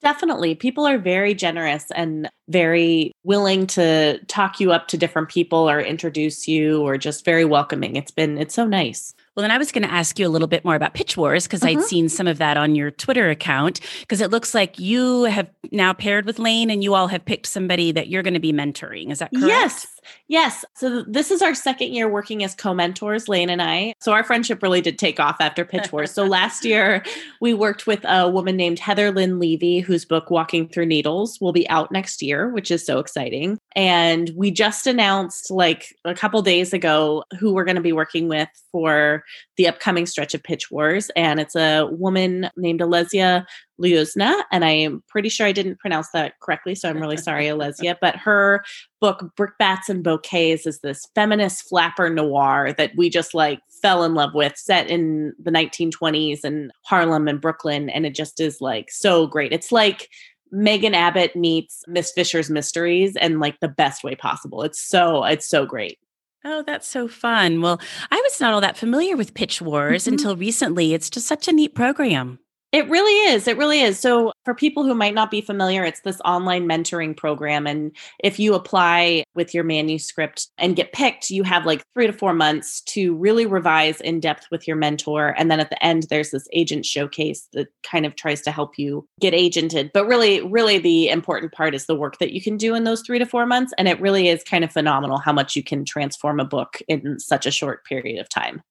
Definitely. 0.04 0.54
People 0.54 0.86
are 0.86 1.00
very 1.00 1.34
generous 1.34 1.86
and 1.96 2.30
very 2.48 3.12
willing 3.24 3.68
to 3.68 4.20
talk 4.26 4.60
you 4.60 4.72
up 4.72 4.88
to 4.90 4.98
different 4.98 5.30
people 5.30 5.70
or 5.70 5.80
introduce 5.80 6.48
you 6.48 6.82
or 6.82 6.98
just 6.98 7.26
very 7.26 7.46
welcoming. 7.46 7.96
It's 7.96 8.12
been, 8.12 8.38
it's 8.38 8.54
so 8.54 8.66
nice. 8.66 9.14
Well, 9.36 9.42
then 9.42 9.52
I 9.52 9.58
was 9.58 9.72
going 9.74 9.84
to 9.84 9.92
ask 9.92 10.18
you 10.18 10.26
a 10.26 10.30
little 10.30 10.48
bit 10.48 10.64
more 10.64 10.76
about 10.76 10.94
Pitch 10.94 11.18
Wars 11.18 11.44
because 11.44 11.62
I'd 11.62 11.78
mm-hmm. 11.78 11.86
seen 11.86 12.10
some 12.10 12.26
of 12.26 12.38
that 12.38 12.56
on 12.56 12.74
your 12.74 12.90
Twitter 12.90 13.30
account. 13.30 13.82
Because 14.00 14.22
it 14.22 14.32
looks 14.32 14.54
like 14.54 14.80
you 14.80 15.24
have 15.24 15.50
now 15.74 15.92
paired 15.92 16.26
with 16.26 16.40
Layne 16.40 16.70
and 16.70 16.82
you 16.82 16.94
all 16.94 17.08
have 17.08 17.26
picked 17.26 17.48
somebody 17.48 17.92
that 17.92 18.08
you're 18.08 18.24
going 18.24 18.34
to 18.34 18.40
be 18.40 18.54
mentoring. 18.54 19.12
Is 19.12 19.20
that 19.20 19.32
correct? 19.32 19.48
Yes. 19.48 19.88
Yes. 20.28 20.64
So 20.76 21.04
this 21.04 21.32
is 21.32 21.42
our 21.42 21.54
second 21.54 21.94
year 21.94 22.08
working 22.08 22.44
as 22.44 22.56
co-mentors, 22.56 23.28
Layne 23.28 23.50
and 23.50 23.62
I. 23.62 23.94
So 24.00 24.14
our 24.14 24.24
friendship 24.24 24.64
really 24.64 24.82
did 24.82 24.98
take 24.98 25.20
off 25.20 25.38
after 25.40 25.66
Pitch 25.66 25.92
Wars. 25.92 26.12
so 26.12 26.24
last 26.26 26.64
year 26.64 27.04
we 27.42 27.54
worked 27.54 27.88
with 27.88 28.06
a 28.06 28.30
woman 28.30 28.56
named 28.56 28.80
Heather 28.80 29.12
Lynn 29.12 29.40
Levy, 29.40 29.80
whose 29.80 30.06
book 30.06 30.30
Walking 30.30 30.70
Through 30.70 30.86
Needles 30.86 31.42
will 31.42 31.52
be 31.52 31.68
out 31.70 31.92
next 31.92 32.22
year, 32.22 32.35
which 32.44 32.72
is 32.72 32.86
so 32.86 33.00
exciting. 33.00 33.58
And 33.76 34.32
we 34.36 34.52
just 34.52 34.88
announced 34.88 35.52
like 35.52 35.94
a 36.06 36.14
couple 36.14 36.42
days 36.42 36.74
ago 36.74 37.24
who 37.40 37.54
we're 37.54 37.66
going 37.66 37.76
to 37.76 37.82
be 37.82 37.94
working 37.94 38.28
with 38.28 38.50
for 38.72 39.24
the 39.58 39.68
upcoming 39.68 40.06
stretch 40.06 40.34
of 40.34 40.44
Pitch 40.44 40.70
Wars. 40.72 41.10
And 41.16 41.40
it's 41.40 41.56
a 41.56 41.88
woman 41.92 42.50
named 42.58 42.82
Alesia 42.82 43.46
Liuzna, 43.82 44.44
and 44.52 44.64
I 44.64 44.72
am 44.72 45.04
pretty 45.08 45.30
sure 45.30 45.46
I 45.46 45.52
didn't 45.52 45.80
pronounce 45.80 46.10
that 46.12 46.40
correctly, 46.40 46.76
so 46.76 46.90
I'm 46.90 47.00
really 47.00 47.18
sorry, 47.18 47.46
Alesia. 47.46 47.96
But 48.06 48.16
her 48.18 48.64
book, 49.02 49.32
Brickbats 49.38 49.90
and 49.90 50.04
Bouquets, 50.04 50.66
is 50.66 50.80
this 50.80 51.08
feminist 51.16 51.68
flapper 51.68 52.10
noir 52.10 52.74
that 52.78 52.92
we 52.96 53.10
just 53.10 53.34
like 53.34 53.60
fell 53.82 54.04
in 54.04 54.14
love 54.14 54.34
with, 54.34 54.56
set 54.58 54.90
in 54.90 55.34
the 55.42 55.52
1920s 55.52 56.46
in 56.46 56.72
Harlem 56.84 57.28
and 57.28 57.42
Brooklyn, 57.42 57.90
and 57.90 58.06
it 58.06 58.16
just 58.16 58.40
is 58.40 58.62
like 58.62 58.92
so 58.92 59.28
great. 59.28 59.52
It's 59.52 59.72
like 59.72 60.10
Megan 60.56 60.96
Abbott 60.96 61.36
meets 61.36 61.84
Miss 61.88 62.12
Fisher's 62.12 62.50
Mysteries 62.50 63.16
and 63.18 63.40
like 63.40 63.60
the 63.60 63.68
best 63.68 64.04
way 64.04 64.16
possible. 64.16 64.64
It's 64.64 64.82
so 64.82 65.24
it's 65.26 65.48
so 65.48 65.66
great. 65.66 66.00
Oh, 66.46 66.64
that's 66.66 66.88
so 66.88 67.08
fun. 67.08 67.62
Well, 67.62 67.82
I 68.12 68.22
was 68.22 68.40
not 68.40 68.54
all 68.54 68.62
that 68.62 68.78
familiar 68.78 69.18
with 69.18 69.34
Pitch 69.34 69.62
Wars 69.62 70.04
mm-hmm. 70.04 70.14
until 70.14 70.36
recently. 70.36 70.94
It's 70.94 71.10
just 71.10 71.28
such 71.28 71.48
a 71.48 71.52
neat 71.52 71.76
program. 71.76 72.40
It 72.76 72.90
really 72.90 73.32
is. 73.32 73.48
It 73.48 73.56
really 73.56 73.80
is. 73.80 73.98
So, 73.98 74.34
for 74.44 74.54
people 74.54 74.84
who 74.84 74.94
might 74.94 75.14
not 75.14 75.32
be 75.32 75.40
familiar, 75.40 75.86
it's 75.86 76.02
this 76.02 76.20
online 76.26 76.68
mentoring 76.68 77.16
program. 77.16 77.66
And 77.66 77.96
if 78.22 78.38
you 78.38 78.54
apply 78.54 79.24
with 79.34 79.54
your 79.54 79.64
manuscript 79.64 80.50
and 80.58 80.76
get 80.76 80.92
picked, 80.92 81.30
you 81.30 81.44
have 81.44 81.66
like 81.66 81.84
three 81.94 82.06
to 82.06 82.12
four 82.12 82.34
months 82.34 82.82
to 82.82 83.16
really 83.16 83.46
revise 83.46 84.02
in 84.02 84.20
depth 84.20 84.48
with 84.52 84.68
your 84.68 84.76
mentor. 84.76 85.34
And 85.38 85.50
then 85.50 85.62
at 85.62 85.70
the 85.70 85.82
end, 85.82 86.08
there's 86.10 86.32
this 86.32 86.50
agent 86.52 86.86
showcase 86.86 87.48
that 87.54 87.70
kind 87.90 88.06
of 88.06 88.18
tries 88.18 88.42
to 88.42 88.52
help 88.52 88.78
you 88.78 89.08
get 89.22 89.34
agented. 89.34 89.92
But 89.94 90.06
really, 90.06 90.42
really, 90.42 90.78
the 90.78 91.08
important 91.08 91.54
part 91.54 91.74
is 91.76 91.86
the 91.86 91.96
work 91.96 92.20
that 92.20 92.34
you 92.34 92.42
can 92.42 92.58
do 92.58 92.76
in 92.76 92.84
those 92.84 93.04
three 93.04 93.20
to 93.20 93.26
four 93.26 93.46
months. 93.46 93.72
And 93.78 93.88
it 93.88 94.02
really 94.02 94.28
is 94.28 94.44
kind 94.44 94.66
of 94.66 94.72
phenomenal 94.74 95.18
how 95.18 95.32
much 95.32 95.56
you 95.56 95.64
can 95.64 95.86
transform 95.86 96.42
a 96.42 96.46
book 96.46 96.82
in 96.90 97.20
such 97.20 97.46
a 97.46 97.52
short 97.52 97.86
period 97.86 98.20
of 98.20 98.28
time. 98.28 98.62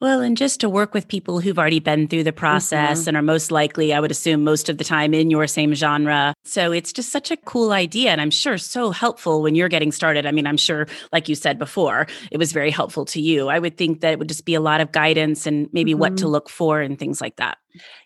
Well, 0.00 0.20
and 0.20 0.36
just 0.36 0.60
to 0.60 0.68
work 0.68 0.94
with 0.94 1.08
people 1.08 1.40
who've 1.40 1.58
already 1.58 1.80
been 1.80 2.06
through 2.06 2.22
the 2.22 2.32
process 2.32 3.00
mm-hmm. 3.00 3.08
and 3.08 3.16
are 3.16 3.22
most 3.22 3.50
likely, 3.50 3.92
I 3.92 3.98
would 3.98 4.12
assume, 4.12 4.44
most 4.44 4.68
of 4.68 4.78
the 4.78 4.84
time 4.84 5.12
in 5.12 5.28
your 5.28 5.48
same 5.48 5.74
genre. 5.74 6.34
So 6.44 6.70
it's 6.70 6.92
just 6.92 7.10
such 7.10 7.32
a 7.32 7.36
cool 7.36 7.72
idea. 7.72 8.10
And 8.10 8.20
I'm 8.20 8.30
sure 8.30 8.58
so 8.58 8.92
helpful 8.92 9.42
when 9.42 9.56
you're 9.56 9.68
getting 9.68 9.90
started. 9.90 10.24
I 10.24 10.30
mean, 10.30 10.46
I'm 10.46 10.56
sure, 10.56 10.86
like 11.12 11.28
you 11.28 11.34
said 11.34 11.58
before, 11.58 12.06
it 12.30 12.38
was 12.38 12.52
very 12.52 12.70
helpful 12.70 13.06
to 13.06 13.20
you. 13.20 13.48
I 13.48 13.58
would 13.58 13.76
think 13.76 14.00
that 14.02 14.12
it 14.12 14.20
would 14.20 14.28
just 14.28 14.44
be 14.44 14.54
a 14.54 14.60
lot 14.60 14.80
of 14.80 14.92
guidance 14.92 15.46
and 15.46 15.68
maybe 15.72 15.92
mm-hmm. 15.92 16.00
what 16.00 16.16
to 16.18 16.24
mm-hmm. 16.24 16.32
look 16.32 16.48
for 16.48 16.80
and 16.80 16.96
things 16.96 17.20
like 17.20 17.34
that. 17.36 17.58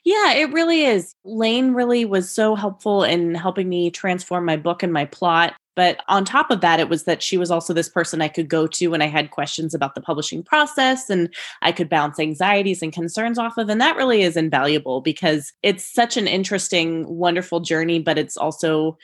Yeah, 0.05 0.33
it 0.33 0.53
really 0.53 0.85
is. 0.85 1.15
Layne 1.25 1.73
really 1.75 2.05
was 2.05 2.31
so 2.31 2.55
helpful 2.55 3.05
in 3.05 3.35
helping 3.35 3.69
me 3.69 3.91
transform 3.91 4.45
my 4.47 4.57
book 4.57 4.83
and 4.83 4.93
my 4.93 5.05
plot. 5.05 5.55
But 5.75 5.99
on 6.09 6.25
top 6.25 6.51
of 6.51 6.61
that, 6.61 6.81
it 6.81 6.89
was 6.89 7.05
that 7.05 7.23
she 7.23 7.39
was 7.39 7.51
also 7.51 7.73
this 7.73 7.89
person 7.89 8.21
I 8.21 8.29
could 8.29 8.49
go 8.49 8.67
to 8.67 8.89
when 8.89 9.03
I 9.03 9.07
had 9.07 9.31
questions 9.31 9.75
about 9.75 9.95
the 9.95 10.01
publishing 10.01 10.43
process 10.43 11.09
and 11.09 11.33
I 11.63 11.73
could 11.73 11.89
bounce 11.89 12.19
anxieties 12.19 12.83
and 12.83 12.93
concerns 12.93 13.39
off 13.39 13.57
of. 13.57 13.69
And 13.69 13.81
that 13.81 13.97
really 13.97 14.23
is 14.23 14.37
invaluable 14.37 15.01
because 15.01 15.53
it's 15.63 15.85
such 15.85 16.17
an 16.17 16.29
interesting, 16.29 17.07
wonderful 17.09 17.61
journey, 17.61 17.99
but 17.99 18.19
it's 18.19 18.37
also 18.37 18.99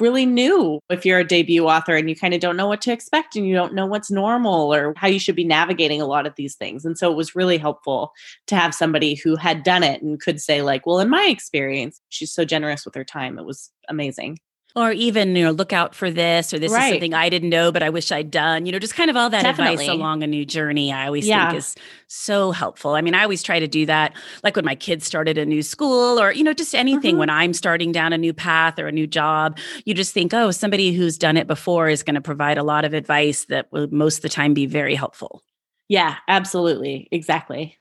really 0.00 0.26
new 0.26 0.78
if 0.90 1.04
you're 1.04 1.18
a 1.18 1.26
debut 1.26 1.66
author 1.66 1.96
and 1.96 2.08
you 2.08 2.14
kind 2.14 2.32
of 2.32 2.40
don't 2.40 2.56
know 2.56 2.68
what 2.68 2.80
to 2.80 2.92
expect 2.92 3.34
and 3.34 3.48
you 3.48 3.54
don't 3.54 3.74
know 3.74 3.86
what's 3.86 4.10
normal 4.10 4.72
or 4.72 4.94
how 4.96 5.08
you 5.08 5.18
should 5.18 5.34
be 5.34 5.44
navigating 5.44 6.00
a 6.00 6.06
lot 6.06 6.26
of 6.26 6.34
these 6.36 6.54
things. 6.54 6.84
And 6.84 6.96
so 6.96 7.10
it 7.10 7.16
was 7.16 7.34
really 7.34 7.58
helpful 7.58 8.12
to 8.46 8.56
have 8.56 8.74
somebody 8.74 9.14
who 9.14 9.34
had 9.34 9.64
done 9.64 9.82
it 9.82 10.00
and 10.00 10.20
could 10.20 10.40
say, 10.40 10.62
like, 10.62 10.86
well, 10.86 11.00
in 11.00 11.08
my 11.08 11.24
experience, 11.24 12.00
she's 12.10 12.32
so 12.32 12.44
generous 12.44 12.84
with 12.84 12.94
her 12.94 13.04
time. 13.04 13.38
It 13.38 13.44
was 13.44 13.70
amazing 13.88 14.38
or 14.78 14.92
even 14.92 15.34
you 15.34 15.44
know 15.44 15.50
look 15.50 15.72
out 15.72 15.94
for 15.94 16.10
this 16.10 16.54
or 16.54 16.58
this 16.58 16.70
right. 16.70 16.84
is 16.84 16.90
something 16.92 17.12
i 17.12 17.28
didn't 17.28 17.50
know 17.50 17.72
but 17.72 17.82
i 17.82 17.90
wish 17.90 18.12
i'd 18.12 18.30
done 18.30 18.64
you 18.64 18.72
know 18.72 18.78
just 18.78 18.94
kind 18.94 19.10
of 19.10 19.16
all 19.16 19.28
that 19.28 19.42
Definitely. 19.42 19.74
advice 19.74 19.88
along 19.88 20.22
a 20.22 20.26
new 20.26 20.44
journey 20.44 20.92
i 20.92 21.06
always 21.06 21.26
yeah. 21.26 21.48
think 21.50 21.58
is 21.58 21.74
so 22.06 22.52
helpful 22.52 22.92
i 22.92 23.00
mean 23.00 23.14
i 23.14 23.22
always 23.22 23.42
try 23.42 23.58
to 23.58 23.66
do 23.66 23.84
that 23.86 24.14
like 24.44 24.54
when 24.54 24.64
my 24.64 24.76
kids 24.76 25.04
started 25.04 25.36
a 25.36 25.44
new 25.44 25.62
school 25.62 26.20
or 26.20 26.32
you 26.32 26.44
know 26.44 26.52
just 26.52 26.74
anything 26.74 27.12
mm-hmm. 27.12 27.20
when 27.20 27.30
i'm 27.30 27.52
starting 27.52 27.90
down 27.90 28.12
a 28.12 28.18
new 28.18 28.32
path 28.32 28.78
or 28.78 28.86
a 28.86 28.92
new 28.92 29.06
job 29.06 29.58
you 29.84 29.94
just 29.94 30.14
think 30.14 30.32
oh 30.32 30.50
somebody 30.50 30.92
who's 30.92 31.18
done 31.18 31.36
it 31.36 31.46
before 31.46 31.88
is 31.88 32.02
going 32.02 32.14
to 32.14 32.20
provide 32.20 32.56
a 32.56 32.62
lot 32.62 32.84
of 32.84 32.94
advice 32.94 33.46
that 33.46 33.66
will 33.72 33.88
most 33.90 34.18
of 34.18 34.22
the 34.22 34.28
time 34.28 34.54
be 34.54 34.66
very 34.66 34.94
helpful 34.94 35.42
yeah 35.88 36.16
absolutely 36.28 37.08
exactly 37.10 37.76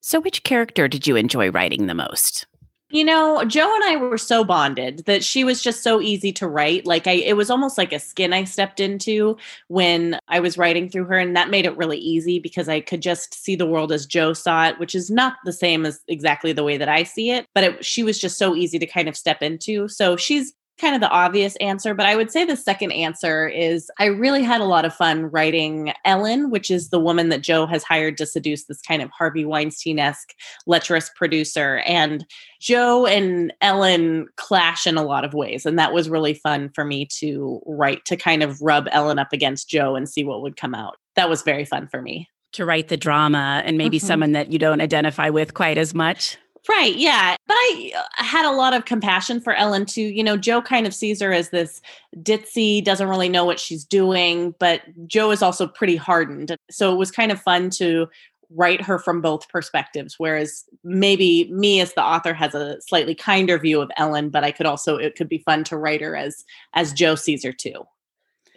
so 0.00 0.20
which 0.20 0.42
character 0.42 0.88
did 0.88 1.06
you 1.06 1.16
enjoy 1.16 1.50
writing 1.50 1.86
the 1.86 1.94
most 1.94 2.46
you 2.90 3.04
know, 3.04 3.44
Jo 3.44 3.72
and 3.74 3.84
I 3.84 3.96
were 3.96 4.16
so 4.16 4.44
bonded 4.44 5.04
that 5.04 5.22
she 5.22 5.44
was 5.44 5.60
just 5.60 5.82
so 5.82 6.00
easy 6.00 6.32
to 6.32 6.48
write. 6.48 6.86
Like 6.86 7.06
I 7.06 7.12
it 7.12 7.36
was 7.36 7.50
almost 7.50 7.76
like 7.76 7.92
a 7.92 7.98
skin 7.98 8.32
I 8.32 8.44
stepped 8.44 8.80
into 8.80 9.36
when 9.68 10.18
I 10.28 10.40
was 10.40 10.56
writing 10.56 10.88
through 10.88 11.04
her 11.04 11.18
and 11.18 11.36
that 11.36 11.50
made 11.50 11.66
it 11.66 11.76
really 11.76 11.98
easy 11.98 12.38
because 12.38 12.68
I 12.68 12.80
could 12.80 13.02
just 13.02 13.34
see 13.34 13.56
the 13.56 13.66
world 13.66 13.92
as 13.92 14.06
Jo 14.06 14.32
saw 14.32 14.68
it, 14.68 14.78
which 14.78 14.94
is 14.94 15.10
not 15.10 15.34
the 15.44 15.52
same 15.52 15.84
as 15.84 16.00
exactly 16.08 16.52
the 16.52 16.64
way 16.64 16.78
that 16.78 16.88
I 16.88 17.02
see 17.02 17.30
it, 17.30 17.46
but 17.54 17.64
it, 17.64 17.84
she 17.84 18.02
was 18.02 18.18
just 18.18 18.38
so 18.38 18.54
easy 18.54 18.78
to 18.78 18.86
kind 18.86 19.08
of 19.08 19.16
step 19.16 19.42
into. 19.42 19.88
So 19.88 20.16
she's 20.16 20.54
kind 20.78 20.94
of 20.94 21.00
the 21.00 21.10
obvious 21.10 21.56
answer, 21.56 21.94
but 21.94 22.06
I 22.06 22.16
would 22.16 22.30
say 22.30 22.44
the 22.44 22.56
second 22.56 22.92
answer 22.92 23.48
is 23.48 23.90
I 23.98 24.06
really 24.06 24.42
had 24.42 24.60
a 24.60 24.64
lot 24.64 24.84
of 24.84 24.94
fun 24.94 25.24
writing 25.24 25.92
Ellen, 26.04 26.50
which 26.50 26.70
is 26.70 26.90
the 26.90 27.00
woman 27.00 27.28
that 27.28 27.42
Jo 27.42 27.66
has 27.66 27.84
hired 27.84 28.16
to 28.18 28.26
seduce 28.26 28.64
this 28.64 28.80
kind 28.80 29.02
of 29.02 29.10
Harvey 29.10 29.44
Weinstein 29.44 29.98
esque 29.98 30.34
lecherous 30.66 31.10
producer. 31.14 31.82
And 31.86 32.24
Jo 32.60 33.06
and 33.06 33.52
Ellen 33.60 34.28
clash 34.36 34.86
in 34.86 34.96
a 34.96 35.02
lot 35.02 35.24
of 35.24 35.34
ways. 35.34 35.66
And 35.66 35.78
that 35.78 35.92
was 35.92 36.08
really 36.08 36.34
fun 36.34 36.70
for 36.74 36.84
me 36.84 37.06
to 37.18 37.60
write 37.66 38.04
to 38.06 38.16
kind 38.16 38.42
of 38.42 38.60
rub 38.60 38.88
Ellen 38.92 39.18
up 39.18 39.32
against 39.32 39.68
Jo 39.68 39.94
and 39.94 40.08
see 40.08 40.24
what 40.24 40.42
would 40.42 40.56
come 40.56 40.74
out. 40.74 40.96
That 41.16 41.28
was 41.28 41.42
very 41.42 41.64
fun 41.64 41.88
for 41.88 42.00
me. 42.00 42.28
To 42.52 42.64
write 42.64 42.88
the 42.88 42.96
drama 42.96 43.62
and 43.64 43.76
maybe 43.76 43.98
mm-hmm. 43.98 44.06
someone 44.06 44.32
that 44.32 44.50
you 44.50 44.58
don't 44.58 44.80
identify 44.80 45.28
with 45.28 45.54
quite 45.54 45.76
as 45.76 45.94
much. 45.94 46.38
Right. 46.68 46.94
Yeah. 46.96 47.36
But 47.46 47.54
I 47.54 47.92
uh, 47.96 48.22
had 48.22 48.44
a 48.44 48.52
lot 48.52 48.74
of 48.74 48.84
compassion 48.84 49.40
for 49.40 49.54
Ellen 49.54 49.86
too. 49.86 50.02
You 50.02 50.22
know, 50.22 50.36
Jo 50.36 50.60
kind 50.60 50.86
of 50.86 50.94
sees 50.94 51.20
her 51.22 51.32
as 51.32 51.48
this 51.48 51.80
ditzy, 52.16 52.84
doesn't 52.84 53.08
really 53.08 53.28
know 53.28 53.44
what 53.44 53.58
she's 53.58 53.84
doing, 53.84 54.54
but 54.58 54.82
Jo 55.06 55.30
is 55.30 55.42
also 55.42 55.66
pretty 55.66 55.96
hardened. 55.96 56.54
So 56.70 56.92
it 56.92 56.96
was 56.96 57.10
kind 57.10 57.32
of 57.32 57.40
fun 57.40 57.70
to 57.70 58.08
write 58.50 58.82
her 58.82 58.98
from 58.98 59.20
both 59.20 59.48
perspectives. 59.48 60.16
Whereas 60.18 60.64
maybe 60.84 61.50
me 61.50 61.80
as 61.80 61.94
the 61.94 62.02
author 62.02 62.34
has 62.34 62.54
a 62.54 62.80
slightly 62.82 63.14
kinder 63.14 63.58
view 63.58 63.80
of 63.80 63.90
Ellen, 63.96 64.28
but 64.28 64.44
I 64.44 64.52
could 64.52 64.66
also, 64.66 64.96
it 64.96 65.16
could 65.16 65.28
be 65.28 65.38
fun 65.38 65.64
to 65.64 65.76
write 65.76 66.02
her 66.02 66.16
as, 66.16 66.44
as 66.74 66.92
Jo 66.92 67.14
sees 67.14 67.44
her 67.44 67.52
too 67.52 67.84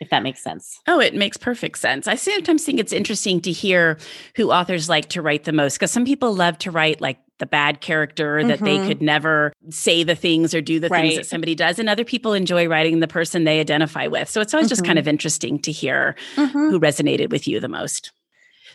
if 0.01 0.09
that 0.09 0.23
makes 0.23 0.43
sense. 0.43 0.79
Oh, 0.87 0.99
it 0.99 1.13
makes 1.13 1.37
perfect 1.37 1.77
sense. 1.77 2.07
I 2.07 2.15
sometimes 2.15 2.65
think 2.65 2.79
it's 2.79 2.91
interesting 2.91 3.39
to 3.41 3.51
hear 3.51 3.99
who 4.35 4.51
authors 4.51 4.89
like 4.89 5.09
to 5.09 5.21
write 5.21 5.43
the 5.43 5.53
most 5.53 5.75
because 5.75 5.91
some 5.91 6.05
people 6.05 6.33
love 6.33 6.57
to 6.59 6.71
write 6.71 6.99
like 6.99 7.19
the 7.41 7.45
bad 7.45 7.81
character 7.81 8.41
that 8.45 8.59
mm-hmm. 8.59 8.65
they 8.65 8.87
could 8.87 9.01
never 9.01 9.51
say 9.69 10.03
the 10.03 10.15
things 10.15 10.53
or 10.53 10.61
do 10.61 10.79
the 10.79 10.87
right. 10.87 11.01
things 11.01 11.15
that 11.15 11.25
somebody 11.25 11.55
does. 11.55 11.79
And 11.79 11.89
other 11.89 12.05
people 12.05 12.33
enjoy 12.33 12.67
writing 12.67 13.01
the 13.01 13.07
person 13.07 13.43
they 13.43 13.59
identify 13.59 14.07
with. 14.07 14.29
So 14.29 14.39
it's 14.39 14.53
always 14.53 14.67
mm-hmm. 14.67 14.69
just 14.69 14.85
kind 14.85 14.97
mm-hmm. 14.97 14.99
of 14.99 15.07
interesting 15.09 15.59
to 15.59 15.71
hear 15.71 16.15
mm-hmm. 16.35 16.69
who 16.69 16.79
resonated 16.79 17.31
with 17.31 17.47
you 17.47 17.59
the 17.59 17.67
most. 17.67 18.11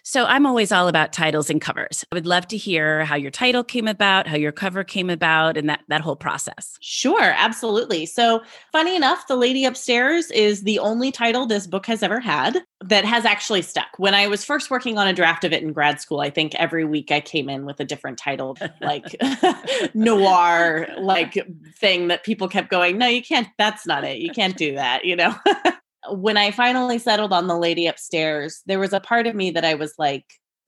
So 0.08 0.25
I'm 0.25 0.46
always 0.46 0.70
all 0.70 0.86
about 0.86 1.12
titles 1.12 1.50
and 1.50 1.60
covers. 1.60 2.04
I 2.12 2.14
would 2.14 2.28
love 2.28 2.46
to 2.48 2.56
hear 2.56 3.04
how 3.04 3.16
your 3.16 3.32
title 3.32 3.64
came 3.64 3.88
about, 3.88 4.28
how 4.28 4.36
your 4.36 4.52
cover 4.52 4.84
came 4.84 5.10
about, 5.10 5.56
and 5.56 5.68
that 5.68 5.80
that 5.88 6.00
whole 6.00 6.14
process. 6.14 6.78
Sure, 6.80 7.34
absolutely. 7.36 8.06
So 8.06 8.40
funny 8.70 8.94
enough, 8.94 9.26
The 9.26 9.34
Lady 9.34 9.64
Upstairs 9.64 10.30
is 10.30 10.62
the 10.62 10.78
only 10.78 11.10
title 11.10 11.44
this 11.44 11.66
book 11.66 11.86
has 11.86 12.04
ever 12.04 12.20
had 12.20 12.62
that 12.82 13.04
has 13.04 13.25
actually 13.25 13.62
stuck. 13.62 13.88
When 13.98 14.14
I 14.14 14.28
was 14.28 14.44
first 14.44 14.70
working 14.70 14.96
on 14.96 15.08
a 15.08 15.12
draft 15.12 15.42
of 15.42 15.52
it 15.52 15.64
in 15.64 15.72
grad 15.72 16.00
school, 16.00 16.20
I 16.20 16.30
think 16.30 16.54
every 16.54 16.84
week 16.84 17.10
I 17.10 17.20
came 17.20 17.48
in 17.48 17.66
with 17.66 17.80
a 17.80 17.84
different 17.84 18.16
title, 18.16 18.56
like 18.80 19.16
noir, 19.94 20.86
like 21.00 21.36
thing 21.75 22.06
that 22.08 22.22
people 22.22 22.46
kept 22.46 22.70
going, 22.70 22.96
no, 22.96 23.08
you 23.08 23.25
can't, 23.25 23.48
that's 23.58 23.88
not 23.88 24.04
it. 24.04 24.18
You 24.18 24.30
can't 24.30 24.56
do 24.56 24.76
that, 24.76 25.04
you 25.04 25.16
know? 25.16 25.34
when 26.10 26.36
I 26.36 26.50
finally 26.50 26.98
settled 26.98 27.32
on 27.32 27.46
the 27.46 27.56
lady 27.56 27.86
upstairs, 27.86 28.62
there 28.66 28.78
was 28.78 28.92
a 28.92 29.00
part 29.00 29.26
of 29.26 29.34
me 29.34 29.50
that 29.52 29.64
I 29.64 29.75
was 29.75 29.94
like, 29.98 30.25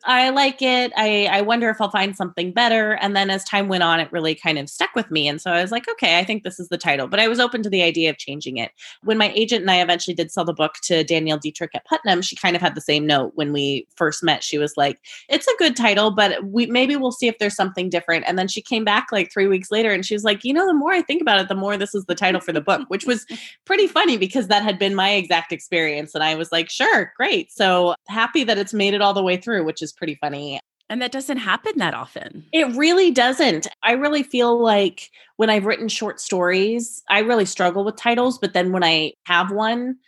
I 0.08 0.30
like 0.30 0.62
it. 0.62 0.90
I, 0.96 1.28
I 1.30 1.42
wonder 1.42 1.68
if 1.68 1.82
I'll 1.82 1.90
find 1.90 2.16
something 2.16 2.50
better. 2.52 2.92
And 2.92 3.14
then 3.14 3.30
as 3.30 3.44
time 3.44 3.68
went 3.68 3.82
on, 3.82 4.00
it 4.00 4.10
really 4.10 4.34
kind 4.34 4.58
of 4.58 4.70
stuck 4.70 4.94
with 4.94 5.10
me. 5.10 5.28
And 5.28 5.40
so 5.40 5.50
I 5.50 5.60
was 5.60 5.70
like, 5.70 5.88
okay, 5.88 6.18
I 6.18 6.24
think 6.24 6.44
this 6.44 6.60
is 6.60 6.68
the 6.68 6.78
title. 6.78 7.08
But 7.08 7.20
I 7.20 7.28
was 7.28 7.40
open 7.40 7.62
to 7.62 7.70
the 7.70 7.82
idea 7.82 8.10
of 8.10 8.18
changing 8.18 8.56
it. 8.56 8.72
When 9.02 9.18
my 9.18 9.30
agent 9.32 9.62
and 9.62 9.70
I 9.70 9.82
eventually 9.82 10.14
did 10.14 10.30
sell 10.30 10.44
the 10.44 10.54
book 10.54 10.74
to 10.84 11.04
Danielle 11.04 11.38
Dieterich 11.38 11.74
at 11.74 11.84
Putnam, 11.84 12.22
she 12.22 12.36
kind 12.36 12.54
of 12.54 12.62
had 12.62 12.74
the 12.74 12.80
same 12.80 13.06
note 13.06 13.32
when 13.34 13.52
we 13.52 13.86
first 13.96 14.22
met. 14.22 14.42
She 14.44 14.56
was 14.56 14.76
like, 14.76 14.98
it's 15.28 15.46
a 15.46 15.56
good 15.58 15.76
title, 15.76 16.10
but 16.10 16.44
we 16.44 16.66
maybe 16.66 16.96
we'll 16.96 17.12
see 17.12 17.28
if 17.28 17.38
there's 17.38 17.56
something 17.56 17.90
different. 17.90 18.24
And 18.26 18.38
then 18.38 18.48
she 18.48 18.62
came 18.62 18.84
back 18.84 19.08
like 19.12 19.32
three 19.32 19.46
weeks 19.46 19.70
later 19.70 19.92
and 19.92 20.06
she 20.06 20.14
was 20.14 20.24
like, 20.24 20.44
you 20.44 20.54
know, 20.54 20.66
the 20.66 20.74
more 20.74 20.92
I 20.92 21.02
think 21.02 21.20
about 21.20 21.40
it, 21.40 21.48
the 21.48 21.54
more 21.54 21.76
this 21.76 21.94
is 21.94 22.04
the 22.06 22.14
title 22.14 22.40
for 22.40 22.52
the 22.52 22.60
book, 22.60 22.82
which 22.88 23.04
was 23.04 23.26
pretty 23.66 23.86
funny 23.86 24.16
because 24.16 24.48
that 24.48 24.62
had 24.62 24.78
been 24.78 24.94
my 24.94 25.10
exact 25.10 25.52
experience. 25.52 26.14
And 26.14 26.22
I 26.22 26.34
was 26.34 26.50
like, 26.50 26.70
sure, 26.70 27.12
great. 27.16 27.52
So 27.52 27.94
happy 28.06 28.44
that 28.44 28.58
it's 28.58 28.72
made 28.72 28.94
it 28.94 29.02
all 29.02 29.12
the 29.12 29.22
way 29.22 29.36
through, 29.36 29.64
which 29.64 29.82
is 29.82 29.88
is 29.88 29.92
pretty 29.98 30.14
funny. 30.14 30.60
And 30.90 31.02
that 31.02 31.12
doesn't 31.12 31.36
happen 31.36 31.72
that 31.76 31.92
often. 31.92 32.46
It 32.52 32.74
really 32.74 33.10
doesn't. 33.10 33.66
I 33.82 33.92
really 33.92 34.22
feel 34.22 34.58
like 34.58 35.10
when 35.36 35.50
I've 35.50 35.66
written 35.66 35.88
short 35.88 36.18
stories, 36.18 37.02
I 37.10 37.18
really 37.20 37.44
struggle 37.44 37.84
with 37.84 37.96
titles. 37.96 38.38
But 38.38 38.54
then 38.54 38.72
when 38.72 38.82
I 38.82 39.12
have 39.26 39.50
one, 39.50 39.98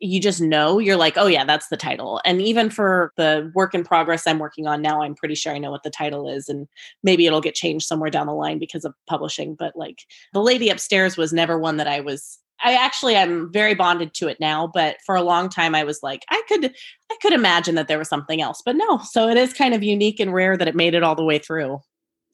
you 0.00 0.20
just 0.20 0.40
know 0.40 0.78
you're 0.78 0.96
like, 0.96 1.16
oh, 1.16 1.26
yeah, 1.26 1.44
that's 1.44 1.68
the 1.68 1.76
title. 1.76 2.20
And 2.24 2.42
even 2.42 2.70
for 2.70 3.12
the 3.16 3.52
work 3.54 3.74
in 3.74 3.84
progress 3.84 4.26
I'm 4.26 4.38
working 4.40 4.66
on 4.66 4.82
now, 4.82 5.02
I'm 5.02 5.14
pretty 5.14 5.36
sure 5.36 5.52
I 5.52 5.58
know 5.58 5.70
what 5.70 5.84
the 5.84 5.90
title 5.90 6.28
is. 6.28 6.48
And 6.48 6.66
maybe 7.02 7.26
it'll 7.26 7.40
get 7.40 7.54
changed 7.54 7.86
somewhere 7.86 8.10
down 8.10 8.26
the 8.26 8.32
line 8.32 8.58
because 8.58 8.84
of 8.84 8.94
publishing. 9.06 9.54
But 9.54 9.76
like 9.76 9.98
The 10.32 10.40
Lady 10.40 10.70
Upstairs 10.70 11.16
was 11.16 11.32
never 11.32 11.58
one 11.58 11.76
that 11.76 11.86
I 11.86 12.00
was 12.00 12.38
I 12.62 12.74
actually 12.74 13.16
I'm 13.16 13.52
very 13.52 13.74
bonded 13.74 14.14
to 14.14 14.28
it 14.28 14.38
now, 14.40 14.70
but 14.72 14.96
for 15.04 15.14
a 15.14 15.22
long 15.22 15.48
time 15.48 15.74
I 15.74 15.84
was 15.84 16.00
like, 16.02 16.24
I 16.30 16.42
could 16.48 16.74
I 17.10 17.16
could 17.20 17.32
imagine 17.32 17.74
that 17.74 17.88
there 17.88 17.98
was 17.98 18.08
something 18.08 18.40
else, 18.40 18.62
but 18.64 18.76
no. 18.76 18.98
So 18.98 19.28
it 19.28 19.36
is 19.36 19.52
kind 19.52 19.74
of 19.74 19.82
unique 19.82 20.20
and 20.20 20.32
rare 20.32 20.56
that 20.56 20.68
it 20.68 20.74
made 20.74 20.94
it 20.94 21.02
all 21.02 21.14
the 21.14 21.24
way 21.24 21.38
through. 21.38 21.80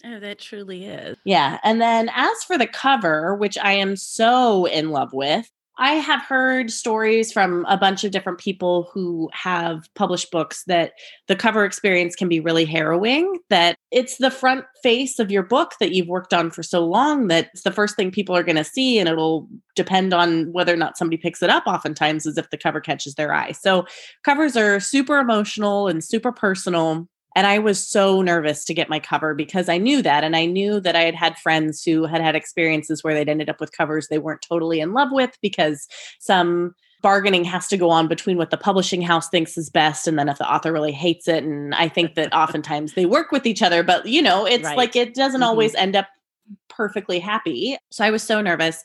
Oh, 0.04 0.20
that 0.20 0.38
truly 0.38 0.86
is. 0.86 1.16
Yeah. 1.24 1.58
And 1.64 1.80
then 1.80 2.10
as 2.14 2.44
for 2.44 2.56
the 2.56 2.68
cover, 2.68 3.34
which 3.34 3.58
I 3.58 3.72
am 3.72 3.96
so 3.96 4.66
in 4.66 4.90
love 4.90 5.12
with, 5.12 5.50
I 5.80 5.92
have 5.94 6.22
heard 6.22 6.72
stories 6.72 7.32
from 7.32 7.64
a 7.68 7.76
bunch 7.76 8.02
of 8.02 8.10
different 8.10 8.38
people 8.38 8.90
who 8.92 9.30
have 9.32 9.88
published 9.94 10.32
books 10.32 10.64
that 10.64 10.94
the 11.28 11.36
cover 11.36 11.64
experience 11.64 12.16
can 12.16 12.28
be 12.28 12.40
really 12.40 12.64
harrowing, 12.64 13.38
that 13.48 13.76
it's 13.92 14.18
the 14.18 14.30
front 14.30 14.64
face 14.82 15.20
of 15.20 15.30
your 15.30 15.44
book 15.44 15.74
that 15.78 15.92
you've 15.92 16.08
worked 16.08 16.34
on 16.34 16.50
for 16.50 16.64
so 16.64 16.84
long 16.84 17.28
that 17.28 17.50
it's 17.52 17.62
the 17.62 17.70
first 17.70 17.94
thing 17.94 18.10
people 18.10 18.36
are 18.36 18.42
going 18.42 18.56
to 18.56 18.64
see 18.64 18.98
and 18.98 19.08
it'll 19.08 19.48
depend 19.76 20.12
on 20.12 20.52
whether 20.52 20.74
or 20.74 20.76
not 20.76 20.98
somebody 20.98 21.16
picks 21.16 21.42
it 21.42 21.50
up 21.50 21.64
oftentimes 21.66 22.26
as 22.26 22.36
if 22.36 22.50
the 22.50 22.58
cover 22.58 22.80
catches 22.80 23.14
their 23.14 23.32
eye. 23.32 23.52
So 23.52 23.86
covers 24.24 24.56
are 24.56 24.80
super 24.80 25.18
emotional 25.18 25.86
and 25.86 26.02
super 26.02 26.32
personal 26.32 27.08
and 27.38 27.46
I 27.46 27.60
was 27.60 27.78
so 27.78 28.20
nervous 28.20 28.64
to 28.64 28.74
get 28.74 28.88
my 28.88 28.98
cover 28.98 29.32
because 29.32 29.68
I 29.68 29.78
knew 29.78 30.02
that. 30.02 30.24
And 30.24 30.34
I 30.34 30.44
knew 30.44 30.80
that 30.80 30.96
I 30.96 31.02
had 31.02 31.14
had 31.14 31.38
friends 31.38 31.84
who 31.84 32.04
had 32.04 32.20
had 32.20 32.34
experiences 32.34 33.04
where 33.04 33.14
they'd 33.14 33.28
ended 33.28 33.48
up 33.48 33.60
with 33.60 33.70
covers 33.70 34.08
they 34.08 34.18
weren't 34.18 34.42
totally 34.42 34.80
in 34.80 34.92
love 34.92 35.10
with 35.12 35.38
because 35.40 35.86
some 36.18 36.74
bargaining 37.00 37.44
has 37.44 37.68
to 37.68 37.76
go 37.76 37.90
on 37.90 38.08
between 38.08 38.38
what 38.38 38.50
the 38.50 38.56
publishing 38.56 39.02
house 39.02 39.28
thinks 39.28 39.56
is 39.56 39.70
best 39.70 40.08
and 40.08 40.18
then 40.18 40.28
if 40.28 40.38
the 40.38 40.52
author 40.52 40.72
really 40.72 40.90
hates 40.90 41.28
it 41.28 41.44
and 41.44 41.72
i 41.76 41.86
think 41.88 42.16
that 42.16 42.34
oftentimes 42.36 42.94
they 42.94 43.06
work 43.06 43.30
with 43.30 43.46
each 43.46 43.62
other 43.62 43.84
but 43.84 44.04
you 44.04 44.20
know 44.20 44.44
it's 44.44 44.64
right. 44.64 44.76
like 44.76 44.96
it 44.96 45.14
doesn't 45.14 45.42
mm-hmm. 45.42 45.48
always 45.48 45.76
end 45.76 45.94
up 45.94 46.08
perfectly 46.68 47.20
happy 47.20 47.78
so 47.92 48.04
i 48.04 48.10
was 48.10 48.20
so 48.20 48.40
nervous 48.40 48.82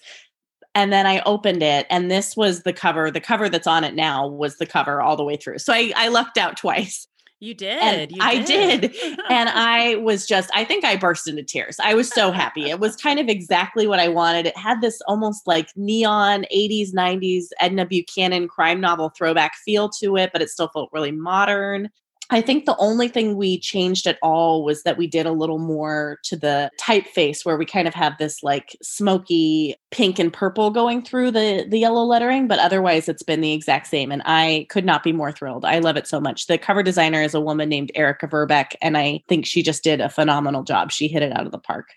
and 0.76 0.94
then 0.94 1.08
i 1.08 1.22
opened 1.22 1.64
it 1.64 1.88
and 1.90 2.12
this 2.12 2.38
was 2.38 2.62
the 2.62 2.74
cover 2.74 3.10
the 3.10 3.20
cover 3.20 3.50
that's 3.50 3.66
on 3.66 3.84
it 3.84 3.96
now 3.96 4.28
was 4.28 4.58
the 4.58 4.68
cover 4.68 5.02
all 5.02 5.16
the 5.16 5.24
way 5.24 5.36
through 5.36 5.58
so 5.58 5.74
i, 5.74 5.92
I 5.96 6.10
lucked 6.10 6.38
out 6.38 6.56
twice 6.56 7.08
You 7.44 7.54
did. 7.54 8.12
You 8.14 8.20
I 8.22 8.42
did. 8.42 8.96
and 9.30 9.50
I 9.54 9.96
was 9.96 10.26
just, 10.26 10.50
I 10.54 10.64
think 10.64 10.86
I 10.86 10.96
burst 10.96 11.28
into 11.28 11.44
tears. 11.44 11.78
I 11.84 11.94
was 11.94 12.08
so 12.08 12.32
happy. 12.32 12.70
It 12.70 12.80
was 12.80 12.96
kind 12.96 13.20
of 13.20 13.28
exactly 13.28 13.86
what 13.86 14.00
I 14.00 14.08
wanted. 14.08 14.46
It 14.46 14.56
had 14.56 14.80
this 14.80 15.02
almost 15.10 15.46
like 15.46 15.68
neon 15.76 16.46
80s, 16.56 16.94
90s 16.94 17.48
Edna 17.60 17.86
Buchanan 17.86 18.48
crime 18.48 18.80
novel 18.80 19.10
throwback 19.10 19.56
feel 19.56 19.90
to 20.00 20.16
it, 20.16 20.30
but 20.32 20.42
it 20.42 20.50
still 20.50 20.70
felt 20.70 20.90
really 20.94 21.12
modern. 21.12 21.90
I 22.30 22.42
think 22.42 22.66
the 22.66 22.78
only 22.78 23.08
thing 23.08 23.36
we 23.36 23.60
changed 23.60 24.08
at 24.08 24.18
all 24.22 24.64
was 24.64 24.84
that 24.84 24.98
we 24.98 25.08
did 25.08 25.26
a 25.26 25.32
little 25.32 25.60
more 25.60 26.20
to 26.24 26.36
the 26.36 26.72
typeface 26.80 27.46
where 27.46 27.58
we 27.58 27.66
kind 27.66 27.88
of 27.88 27.94
have 27.94 28.18
this 28.18 28.42
like 28.42 28.76
smoky 28.82 29.76
pink 29.92 30.20
and 30.20 30.32
purple 30.32 30.72
going 30.72 31.04
through 31.04 31.32
the 31.32 31.66
the 31.68 31.80
yellow 31.80 32.04
lettering, 32.04 32.48
but 32.48 32.60
otherwise 32.60 33.10
it's 33.10 33.24
been 33.24 33.42
the 33.42 33.54
exact 33.54 33.88
same 33.88 34.12
and 34.12 34.22
I 34.26 34.68
could 34.70 34.86
not 34.86 35.04
be 35.04 35.12
more 35.12 35.32
thrilled. 35.32 35.66
I 35.66 35.80
love 35.80 35.98
it 35.98 36.08
so 36.08 36.20
much. 36.20 36.48
The 36.48 36.58
cover 36.58 36.84
designer 36.84 37.22
is 37.22 37.34
a 37.34 37.42
woman 37.42 37.70
named 37.70 37.92
Erica 37.96 38.28
Verbeck 38.28 38.76
and 38.82 38.98
I 38.98 39.22
think 39.28 39.46
she 39.46 39.62
just 39.62 39.84
did 39.84 40.02
a 40.02 40.10
phenomenal 40.10 40.64
job. 40.64 40.92
She 40.92 41.08
hit 41.08 41.24
it 41.24 41.36
out 41.36 41.46
of 41.46 41.52
the 41.52 41.60
park. 41.60 41.90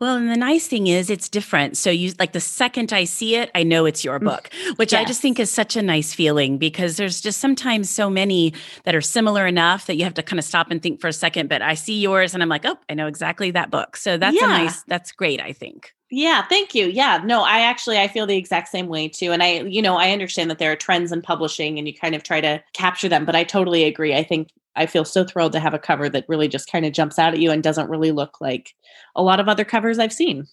Well, 0.00 0.16
and 0.16 0.30
the 0.30 0.36
nice 0.36 0.66
thing 0.66 0.86
is 0.86 1.10
it's 1.10 1.28
different. 1.28 1.76
So 1.76 1.90
you 1.90 2.14
like 2.18 2.32
the 2.32 2.40
second 2.40 2.90
I 2.90 3.04
see 3.04 3.36
it, 3.36 3.50
I 3.54 3.64
know 3.64 3.84
it's 3.84 4.02
your 4.02 4.18
mm, 4.18 4.24
book, 4.24 4.48
which 4.76 4.92
yes. 4.92 5.02
I 5.02 5.04
just 5.04 5.20
think 5.20 5.38
is 5.38 5.50
such 5.52 5.76
a 5.76 5.82
nice 5.82 6.14
feeling 6.14 6.56
because 6.56 6.96
there's 6.96 7.20
just 7.20 7.38
sometimes 7.38 7.90
so 7.90 8.08
many 8.08 8.54
that 8.84 8.94
are 8.94 9.02
similar 9.02 9.46
enough 9.46 9.86
that 9.86 9.96
you 9.96 10.04
have 10.04 10.14
to 10.14 10.22
kind 10.22 10.38
of 10.38 10.44
stop 10.46 10.70
and 10.70 10.82
think 10.82 11.02
for 11.02 11.08
a 11.08 11.12
second. 11.12 11.50
But 11.50 11.60
I 11.60 11.74
see 11.74 12.00
yours 12.00 12.32
and 12.32 12.42
I'm 12.42 12.48
like, 12.48 12.64
oh, 12.64 12.78
I 12.88 12.94
know 12.94 13.08
exactly 13.08 13.50
that 13.50 13.70
book. 13.70 13.98
So 13.98 14.16
that's 14.16 14.40
yeah. 14.40 14.46
a 14.46 14.48
nice, 14.48 14.82
that's 14.84 15.12
great, 15.12 15.38
I 15.38 15.52
think. 15.52 15.92
Yeah, 16.10 16.42
thank 16.48 16.74
you. 16.74 16.86
Yeah, 16.86 17.22
no, 17.24 17.42
I 17.42 17.60
actually 17.60 17.98
I 17.98 18.08
feel 18.08 18.26
the 18.26 18.36
exact 18.36 18.68
same 18.68 18.88
way 18.88 19.08
too. 19.08 19.30
And 19.30 19.42
I, 19.42 19.60
you 19.60 19.80
know, 19.80 19.96
I 19.96 20.10
understand 20.10 20.50
that 20.50 20.58
there 20.58 20.72
are 20.72 20.76
trends 20.76 21.12
in 21.12 21.22
publishing 21.22 21.78
and 21.78 21.86
you 21.86 21.94
kind 21.94 22.16
of 22.16 22.24
try 22.24 22.40
to 22.40 22.62
capture 22.72 23.08
them, 23.08 23.24
but 23.24 23.36
I 23.36 23.44
totally 23.44 23.84
agree. 23.84 24.14
I 24.14 24.24
think 24.24 24.48
I 24.74 24.86
feel 24.86 25.04
so 25.04 25.24
thrilled 25.24 25.52
to 25.52 25.60
have 25.60 25.74
a 25.74 25.78
cover 25.78 26.08
that 26.08 26.24
really 26.28 26.48
just 26.48 26.70
kind 26.70 26.84
of 26.84 26.92
jumps 26.92 27.18
out 27.18 27.34
at 27.34 27.40
you 27.40 27.52
and 27.52 27.62
doesn't 27.62 27.90
really 27.90 28.10
look 28.10 28.40
like 28.40 28.74
a 29.14 29.22
lot 29.22 29.38
of 29.38 29.48
other 29.48 29.64
covers 29.64 29.98
I've 29.98 30.12
seen. 30.12 30.48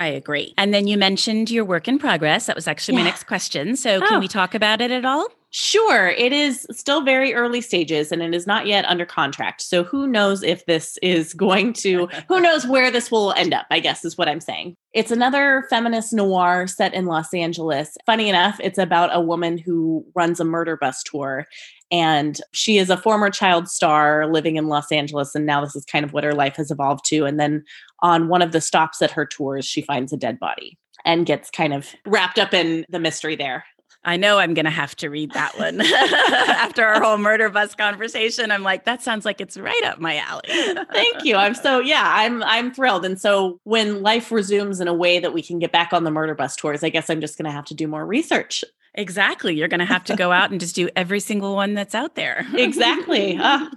I 0.00 0.08
agree. 0.08 0.54
And 0.56 0.72
then 0.72 0.88
you 0.88 0.96
mentioned 0.96 1.50
your 1.50 1.64
work 1.64 1.86
in 1.86 1.98
progress. 1.98 2.46
That 2.46 2.56
was 2.56 2.66
actually 2.66 2.94
yeah. 2.94 3.00
my 3.00 3.10
next 3.10 3.24
question. 3.24 3.76
So, 3.76 4.00
can 4.00 4.14
oh. 4.14 4.18
we 4.18 4.28
talk 4.28 4.54
about 4.54 4.80
it 4.80 4.90
at 4.90 5.04
all? 5.04 5.28
Sure. 5.52 6.08
It 6.08 6.32
is 6.32 6.64
still 6.70 7.02
very 7.02 7.34
early 7.34 7.60
stages 7.60 8.12
and 8.12 8.22
it 8.22 8.32
is 8.34 8.46
not 8.46 8.68
yet 8.68 8.84
under 8.84 9.04
contract. 9.04 9.60
So, 9.62 9.82
who 9.82 10.06
knows 10.06 10.44
if 10.44 10.64
this 10.66 10.96
is 11.02 11.34
going 11.40 11.72
to, 11.74 12.06
who 12.28 12.40
knows 12.40 12.66
where 12.66 12.90
this 12.90 13.10
will 13.10 13.32
end 13.32 13.52
up, 13.52 13.66
I 13.70 13.80
guess 13.80 14.04
is 14.04 14.16
what 14.16 14.28
I'm 14.28 14.40
saying. 14.40 14.76
It's 14.92 15.10
another 15.10 15.66
feminist 15.68 16.12
noir 16.12 16.66
set 16.66 16.94
in 16.94 17.06
Los 17.06 17.34
Angeles. 17.34 17.96
Funny 18.06 18.28
enough, 18.28 18.58
it's 18.62 18.78
about 18.78 19.10
a 19.12 19.20
woman 19.20 19.58
who 19.58 20.04
runs 20.14 20.38
a 20.38 20.44
murder 20.44 20.76
bus 20.76 21.02
tour 21.02 21.46
and 21.90 22.40
she 22.52 22.78
is 22.78 22.88
a 22.88 22.96
former 22.96 23.30
child 23.30 23.68
star 23.68 24.26
living 24.30 24.56
in 24.56 24.68
Los 24.68 24.92
Angeles. 24.92 25.34
And 25.34 25.46
now 25.46 25.64
this 25.64 25.74
is 25.74 25.84
kind 25.84 26.04
of 26.04 26.12
what 26.12 26.24
her 26.24 26.34
life 26.34 26.56
has 26.56 26.70
evolved 26.70 27.04
to. 27.06 27.24
And 27.24 27.40
then 27.40 27.64
on 28.00 28.28
one 28.28 28.42
of 28.42 28.52
the 28.52 28.60
stops 28.60 29.02
at 29.02 29.10
her 29.10 29.26
tours, 29.26 29.64
she 29.64 29.82
finds 29.82 30.12
a 30.12 30.16
dead 30.16 30.38
body 30.38 30.78
and 31.04 31.26
gets 31.26 31.50
kind 31.50 31.72
of 31.72 31.88
wrapped 32.06 32.38
up 32.38 32.54
in 32.54 32.84
the 32.88 33.00
mystery 33.00 33.34
there. 33.34 33.64
I 34.04 34.16
know 34.16 34.38
I'm 34.38 34.54
going 34.54 34.64
to 34.64 34.70
have 34.70 34.96
to 34.96 35.10
read 35.10 35.32
that 35.32 35.58
one 35.58 35.80
after 35.84 36.84
our 36.84 37.02
whole 37.02 37.18
murder 37.18 37.50
bus 37.50 37.74
conversation. 37.74 38.50
I'm 38.50 38.62
like, 38.62 38.84
that 38.86 39.02
sounds 39.02 39.26
like 39.26 39.40
it's 39.40 39.58
right 39.58 39.82
up 39.84 40.00
my 40.00 40.16
alley. 40.16 40.84
Thank 40.92 41.24
you. 41.24 41.36
I'm 41.36 41.54
so 41.54 41.80
yeah, 41.80 42.12
I'm 42.16 42.42
I'm 42.42 42.72
thrilled. 42.72 43.04
And 43.04 43.20
so 43.20 43.60
when 43.64 44.02
life 44.02 44.32
resumes 44.32 44.80
in 44.80 44.88
a 44.88 44.94
way 44.94 45.18
that 45.18 45.34
we 45.34 45.42
can 45.42 45.58
get 45.58 45.70
back 45.70 45.92
on 45.92 46.04
the 46.04 46.10
murder 46.10 46.34
bus 46.34 46.56
tours, 46.56 46.82
I 46.82 46.88
guess 46.88 47.10
I'm 47.10 47.20
just 47.20 47.36
going 47.36 47.44
to 47.44 47.52
have 47.52 47.66
to 47.66 47.74
do 47.74 47.86
more 47.86 48.06
research. 48.06 48.64
Exactly. 48.94 49.54
You're 49.54 49.68
going 49.68 49.80
to 49.80 49.86
have 49.86 50.04
to 50.04 50.16
go 50.16 50.32
out 50.32 50.50
and 50.50 50.58
just 50.58 50.74
do 50.74 50.88
every 50.96 51.20
single 51.20 51.54
one 51.54 51.74
that's 51.74 51.94
out 51.94 52.16
there. 52.16 52.46
exactly. 52.54 53.38
Uh, 53.50 53.68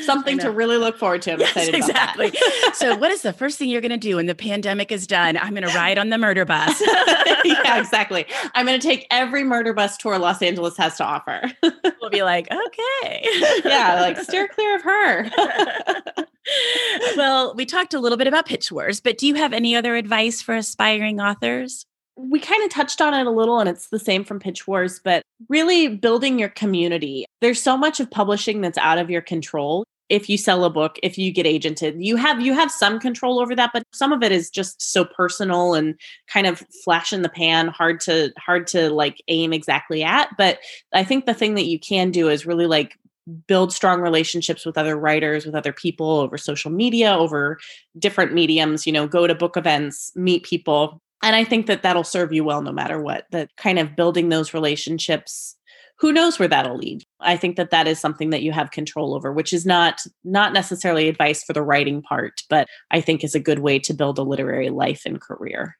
something 0.00 0.38
to 0.38 0.50
really 0.50 0.76
look 0.76 0.98
forward 0.98 1.22
to. 1.22 1.32
I'm 1.32 1.40
yes, 1.40 1.50
excited 1.50 1.74
exactly. 1.74 2.32
so, 2.72 2.96
what 2.96 3.10
is 3.10 3.22
the 3.22 3.32
first 3.32 3.58
thing 3.58 3.68
you're 3.68 3.80
going 3.80 3.90
to 3.90 3.96
do 3.96 4.16
when 4.16 4.26
the 4.26 4.34
pandemic 4.34 4.90
is 4.92 5.06
done? 5.06 5.36
I'm 5.36 5.54
going 5.54 5.66
to 5.66 5.74
ride 5.74 5.98
on 5.98 6.08
the 6.08 6.18
murder 6.18 6.44
bus. 6.44 6.82
yeah, 7.44 7.78
exactly. 7.78 8.26
I'm 8.54 8.66
going 8.66 8.78
to 8.78 8.86
take 8.86 9.06
every 9.10 9.44
murder 9.44 9.72
bus 9.72 9.96
tour 9.96 10.18
Los 10.18 10.42
Angeles 10.42 10.76
has 10.76 10.96
to 10.98 11.04
offer. 11.04 11.42
we'll 12.00 12.10
be 12.10 12.22
like, 12.22 12.48
okay. 12.50 13.26
yeah, 13.64 14.00
like 14.00 14.18
steer 14.18 14.48
clear 14.48 14.76
of 14.76 14.82
her. 14.82 15.30
well, 17.16 17.54
we 17.54 17.64
talked 17.64 17.94
a 17.94 18.00
little 18.00 18.18
bit 18.18 18.26
about 18.26 18.46
pitch 18.46 18.70
wars, 18.70 19.00
but 19.00 19.16
do 19.16 19.26
you 19.26 19.34
have 19.34 19.52
any 19.52 19.76
other 19.76 19.96
advice 19.96 20.42
for 20.42 20.54
aspiring 20.54 21.20
authors? 21.20 21.86
We 22.18 22.40
kind 22.40 22.62
of 22.64 22.70
touched 22.70 23.00
on 23.00 23.14
it 23.14 23.26
a 23.26 23.30
little 23.30 23.60
and 23.60 23.68
it's 23.68 23.88
the 23.88 23.98
same 23.98 24.24
from 24.24 24.40
pitch 24.40 24.66
wars 24.66 25.00
but 25.02 25.22
really 25.48 25.88
building 25.88 26.38
your 26.38 26.48
community. 26.48 27.24
There's 27.40 27.62
so 27.62 27.76
much 27.76 28.00
of 28.00 28.10
publishing 28.10 28.60
that's 28.60 28.78
out 28.78 28.98
of 28.98 29.08
your 29.08 29.22
control 29.22 29.84
if 30.08 30.28
you 30.28 30.36
sell 30.36 30.64
a 30.64 30.70
book 30.70 30.98
if 31.02 31.16
you 31.16 31.30
get 31.30 31.46
agented. 31.46 32.02
You 32.04 32.16
have 32.16 32.40
you 32.40 32.54
have 32.54 32.72
some 32.72 32.98
control 32.98 33.40
over 33.40 33.54
that 33.54 33.70
but 33.72 33.84
some 33.92 34.12
of 34.12 34.22
it 34.22 34.32
is 34.32 34.50
just 34.50 34.82
so 34.82 35.04
personal 35.04 35.74
and 35.74 35.94
kind 36.26 36.48
of 36.48 36.64
flash 36.82 37.12
in 37.12 37.22
the 37.22 37.28
pan 37.28 37.68
hard 37.68 38.00
to 38.00 38.32
hard 38.36 38.66
to 38.68 38.90
like 38.90 39.22
aim 39.28 39.52
exactly 39.52 40.02
at 40.02 40.28
but 40.36 40.58
i 40.92 41.04
think 41.04 41.24
the 41.26 41.34
thing 41.34 41.54
that 41.54 41.66
you 41.66 41.78
can 41.78 42.10
do 42.10 42.28
is 42.28 42.46
really 42.46 42.66
like 42.66 42.96
build 43.46 43.72
strong 43.72 44.00
relationships 44.00 44.64
with 44.64 44.78
other 44.78 44.96
writers 44.96 45.44
with 45.44 45.54
other 45.54 45.72
people 45.72 46.18
over 46.18 46.38
social 46.38 46.70
media 46.70 47.14
over 47.14 47.58
different 47.98 48.32
mediums 48.32 48.86
you 48.86 48.92
know 48.92 49.06
go 49.06 49.26
to 49.26 49.34
book 49.34 49.56
events 49.56 50.10
meet 50.16 50.42
people 50.42 51.00
and 51.22 51.36
i 51.36 51.44
think 51.44 51.66
that 51.66 51.82
that'll 51.82 52.04
serve 52.04 52.32
you 52.32 52.44
well 52.44 52.62
no 52.62 52.72
matter 52.72 53.00
what 53.00 53.26
that 53.30 53.54
kind 53.56 53.78
of 53.78 53.96
building 53.96 54.28
those 54.28 54.54
relationships 54.54 55.54
who 56.00 56.12
knows 56.12 56.38
where 56.38 56.46
that'll 56.46 56.76
lead. 56.76 57.02
I 57.18 57.36
think 57.36 57.56
that 57.56 57.70
that 57.70 57.88
is 57.88 57.98
something 57.98 58.30
that 58.30 58.42
you 58.42 58.52
have 58.52 58.70
control 58.70 59.14
over 59.14 59.32
which 59.32 59.52
is 59.52 59.66
not 59.66 60.00
not 60.24 60.52
necessarily 60.52 61.08
advice 61.08 61.42
for 61.42 61.52
the 61.52 61.62
writing 61.62 62.02
part 62.02 62.42
but 62.48 62.68
i 62.90 63.00
think 63.00 63.24
is 63.24 63.34
a 63.34 63.40
good 63.40 63.58
way 63.58 63.78
to 63.80 63.94
build 63.94 64.18
a 64.18 64.22
literary 64.22 64.70
life 64.70 65.02
and 65.04 65.20
career 65.20 65.76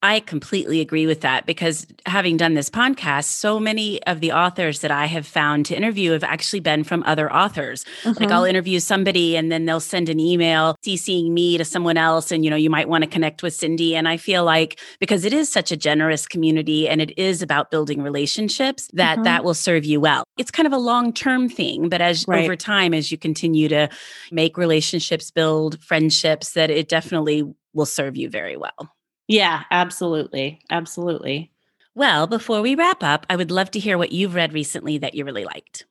I 0.00 0.20
completely 0.20 0.80
agree 0.80 1.06
with 1.06 1.22
that 1.22 1.44
because 1.44 1.84
having 2.06 2.36
done 2.36 2.54
this 2.54 2.70
podcast, 2.70 3.24
so 3.24 3.58
many 3.58 4.00
of 4.04 4.20
the 4.20 4.30
authors 4.30 4.80
that 4.80 4.92
I 4.92 5.06
have 5.06 5.26
found 5.26 5.66
to 5.66 5.76
interview 5.76 6.12
have 6.12 6.22
actually 6.22 6.60
been 6.60 6.84
from 6.84 7.02
other 7.02 7.32
authors. 7.32 7.84
Mm-hmm. 8.04 8.22
Like 8.22 8.30
I'll 8.30 8.44
interview 8.44 8.78
somebody 8.78 9.36
and 9.36 9.50
then 9.50 9.64
they'll 9.64 9.80
send 9.80 10.08
an 10.08 10.20
email 10.20 10.76
CCing 10.86 11.32
me 11.32 11.58
to 11.58 11.64
someone 11.64 11.96
else. 11.96 12.30
And, 12.30 12.44
you 12.44 12.50
know, 12.50 12.56
you 12.56 12.70
might 12.70 12.88
want 12.88 13.02
to 13.02 13.10
connect 13.10 13.42
with 13.42 13.54
Cindy. 13.54 13.96
And 13.96 14.06
I 14.06 14.18
feel 14.18 14.44
like 14.44 14.78
because 15.00 15.24
it 15.24 15.32
is 15.32 15.50
such 15.50 15.72
a 15.72 15.76
generous 15.76 16.28
community 16.28 16.88
and 16.88 17.00
it 17.00 17.18
is 17.18 17.42
about 17.42 17.72
building 17.72 18.00
relationships, 18.00 18.88
that 18.92 19.14
mm-hmm. 19.14 19.24
that 19.24 19.42
will 19.42 19.54
serve 19.54 19.84
you 19.84 20.00
well. 20.00 20.22
It's 20.36 20.52
kind 20.52 20.66
of 20.68 20.72
a 20.72 20.78
long 20.78 21.12
term 21.12 21.48
thing, 21.48 21.88
but 21.88 22.00
as 22.00 22.24
right. 22.28 22.44
over 22.44 22.54
time, 22.54 22.94
as 22.94 23.10
you 23.10 23.18
continue 23.18 23.68
to 23.68 23.88
make 24.30 24.56
relationships, 24.56 25.32
build 25.32 25.82
friendships, 25.82 26.52
that 26.52 26.70
it 26.70 26.88
definitely 26.88 27.42
will 27.74 27.86
serve 27.86 28.16
you 28.16 28.30
very 28.30 28.56
well. 28.56 28.94
Yeah, 29.28 29.64
absolutely. 29.70 30.60
Absolutely. 30.70 31.52
Well, 31.94 32.26
before 32.26 32.62
we 32.62 32.74
wrap 32.74 33.02
up, 33.02 33.26
I 33.28 33.36
would 33.36 33.50
love 33.50 33.70
to 33.72 33.78
hear 33.78 33.98
what 33.98 34.12
you've 34.12 34.34
read 34.34 34.52
recently 34.52 34.98
that 34.98 35.14
you 35.14 35.24
really 35.24 35.44
liked. 35.44 35.84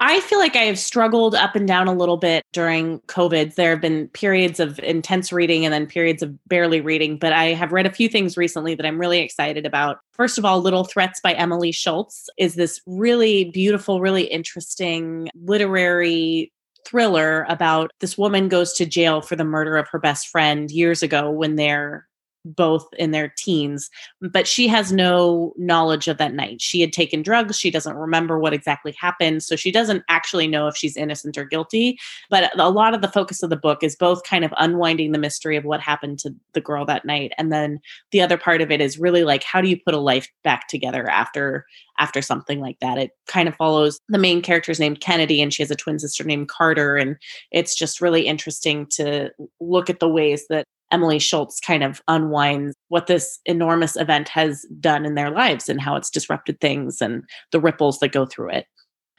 I 0.00 0.20
feel 0.20 0.40
like 0.40 0.56
I 0.56 0.64
have 0.64 0.78
struggled 0.78 1.34
up 1.36 1.54
and 1.54 1.68
down 1.68 1.86
a 1.86 1.94
little 1.94 2.16
bit 2.16 2.42
during 2.52 2.98
COVID. 3.02 3.54
There 3.54 3.70
have 3.70 3.80
been 3.80 4.08
periods 4.08 4.58
of 4.58 4.78
intense 4.80 5.32
reading 5.32 5.64
and 5.64 5.72
then 5.72 5.86
periods 5.86 6.22
of 6.22 6.36
barely 6.48 6.80
reading, 6.80 7.16
but 7.16 7.32
I 7.32 7.46
have 7.54 7.72
read 7.72 7.86
a 7.86 7.92
few 7.92 8.08
things 8.08 8.36
recently 8.36 8.74
that 8.74 8.84
I'm 8.84 8.98
really 8.98 9.20
excited 9.20 9.64
about. 9.64 9.98
First 10.12 10.36
of 10.36 10.44
all, 10.44 10.60
Little 10.60 10.84
Threats 10.84 11.20
by 11.20 11.32
Emily 11.34 11.70
Schultz 11.70 12.28
is 12.38 12.56
this 12.56 12.80
really 12.86 13.46
beautiful, 13.46 14.00
really 14.00 14.24
interesting 14.24 15.28
literary 15.40 16.52
thriller 16.84 17.46
about 17.48 17.92
this 18.00 18.18
woman 18.18 18.48
goes 18.48 18.72
to 18.74 18.84
jail 18.86 19.22
for 19.22 19.36
the 19.36 19.44
murder 19.44 19.76
of 19.76 19.88
her 19.88 19.98
best 20.00 20.26
friend 20.28 20.70
years 20.72 21.02
ago 21.02 21.30
when 21.30 21.54
they're 21.54 22.06
both 22.44 22.86
in 22.98 23.10
their 23.10 23.32
teens, 23.36 23.90
but 24.20 24.46
she 24.46 24.68
has 24.68 24.92
no 24.92 25.52
knowledge 25.56 26.08
of 26.08 26.18
that 26.18 26.34
night. 26.34 26.60
She 26.60 26.80
had 26.80 26.92
taken 26.92 27.22
drugs. 27.22 27.58
She 27.58 27.70
doesn't 27.70 27.96
remember 27.96 28.38
what 28.38 28.52
exactly 28.52 28.94
happened. 28.98 29.42
So 29.42 29.56
she 29.56 29.72
doesn't 29.72 30.04
actually 30.08 30.46
know 30.46 30.68
if 30.68 30.76
she's 30.76 30.96
innocent 30.96 31.38
or 31.38 31.44
guilty. 31.44 31.98
But 32.30 32.56
a 32.58 32.70
lot 32.70 32.94
of 32.94 33.00
the 33.00 33.08
focus 33.08 33.42
of 33.42 33.50
the 33.50 33.56
book 33.56 33.82
is 33.82 33.96
both 33.96 34.24
kind 34.24 34.44
of 34.44 34.52
unwinding 34.58 35.12
the 35.12 35.18
mystery 35.18 35.56
of 35.56 35.64
what 35.64 35.80
happened 35.80 36.18
to 36.20 36.34
the 36.52 36.60
girl 36.60 36.84
that 36.86 37.04
night. 37.04 37.32
And 37.38 37.52
then 37.52 37.80
the 38.10 38.20
other 38.20 38.36
part 38.36 38.60
of 38.60 38.70
it 38.70 38.80
is 38.80 38.98
really 38.98 39.24
like, 39.24 39.42
how 39.42 39.60
do 39.60 39.68
you 39.68 39.78
put 39.78 39.94
a 39.94 39.98
life 39.98 40.28
back 40.42 40.68
together 40.68 41.08
after 41.08 41.66
after 41.98 42.22
something 42.22 42.60
like 42.60 42.78
that. 42.80 42.98
It 42.98 43.12
kind 43.26 43.48
of 43.48 43.54
follows 43.54 44.00
the 44.08 44.18
main 44.18 44.42
character's 44.42 44.80
named 44.80 45.00
Kennedy 45.00 45.40
and 45.40 45.52
she 45.52 45.62
has 45.62 45.70
a 45.70 45.76
twin 45.76 45.98
sister 45.98 46.24
named 46.24 46.48
Carter. 46.48 46.96
And 46.96 47.16
it's 47.52 47.76
just 47.76 48.00
really 48.00 48.26
interesting 48.26 48.86
to 48.96 49.30
look 49.60 49.88
at 49.88 50.00
the 50.00 50.08
ways 50.08 50.46
that 50.48 50.64
Emily 50.94 51.18
Schultz 51.18 51.58
kind 51.58 51.82
of 51.82 52.00
unwinds 52.06 52.76
what 52.88 53.08
this 53.08 53.40
enormous 53.46 53.96
event 53.96 54.28
has 54.28 54.64
done 54.78 55.04
in 55.04 55.16
their 55.16 55.30
lives 55.30 55.68
and 55.68 55.80
how 55.80 55.96
it's 55.96 56.08
disrupted 56.08 56.60
things 56.60 57.02
and 57.02 57.24
the 57.50 57.58
ripples 57.58 57.98
that 57.98 58.12
go 58.12 58.24
through 58.24 58.50
it. 58.50 58.66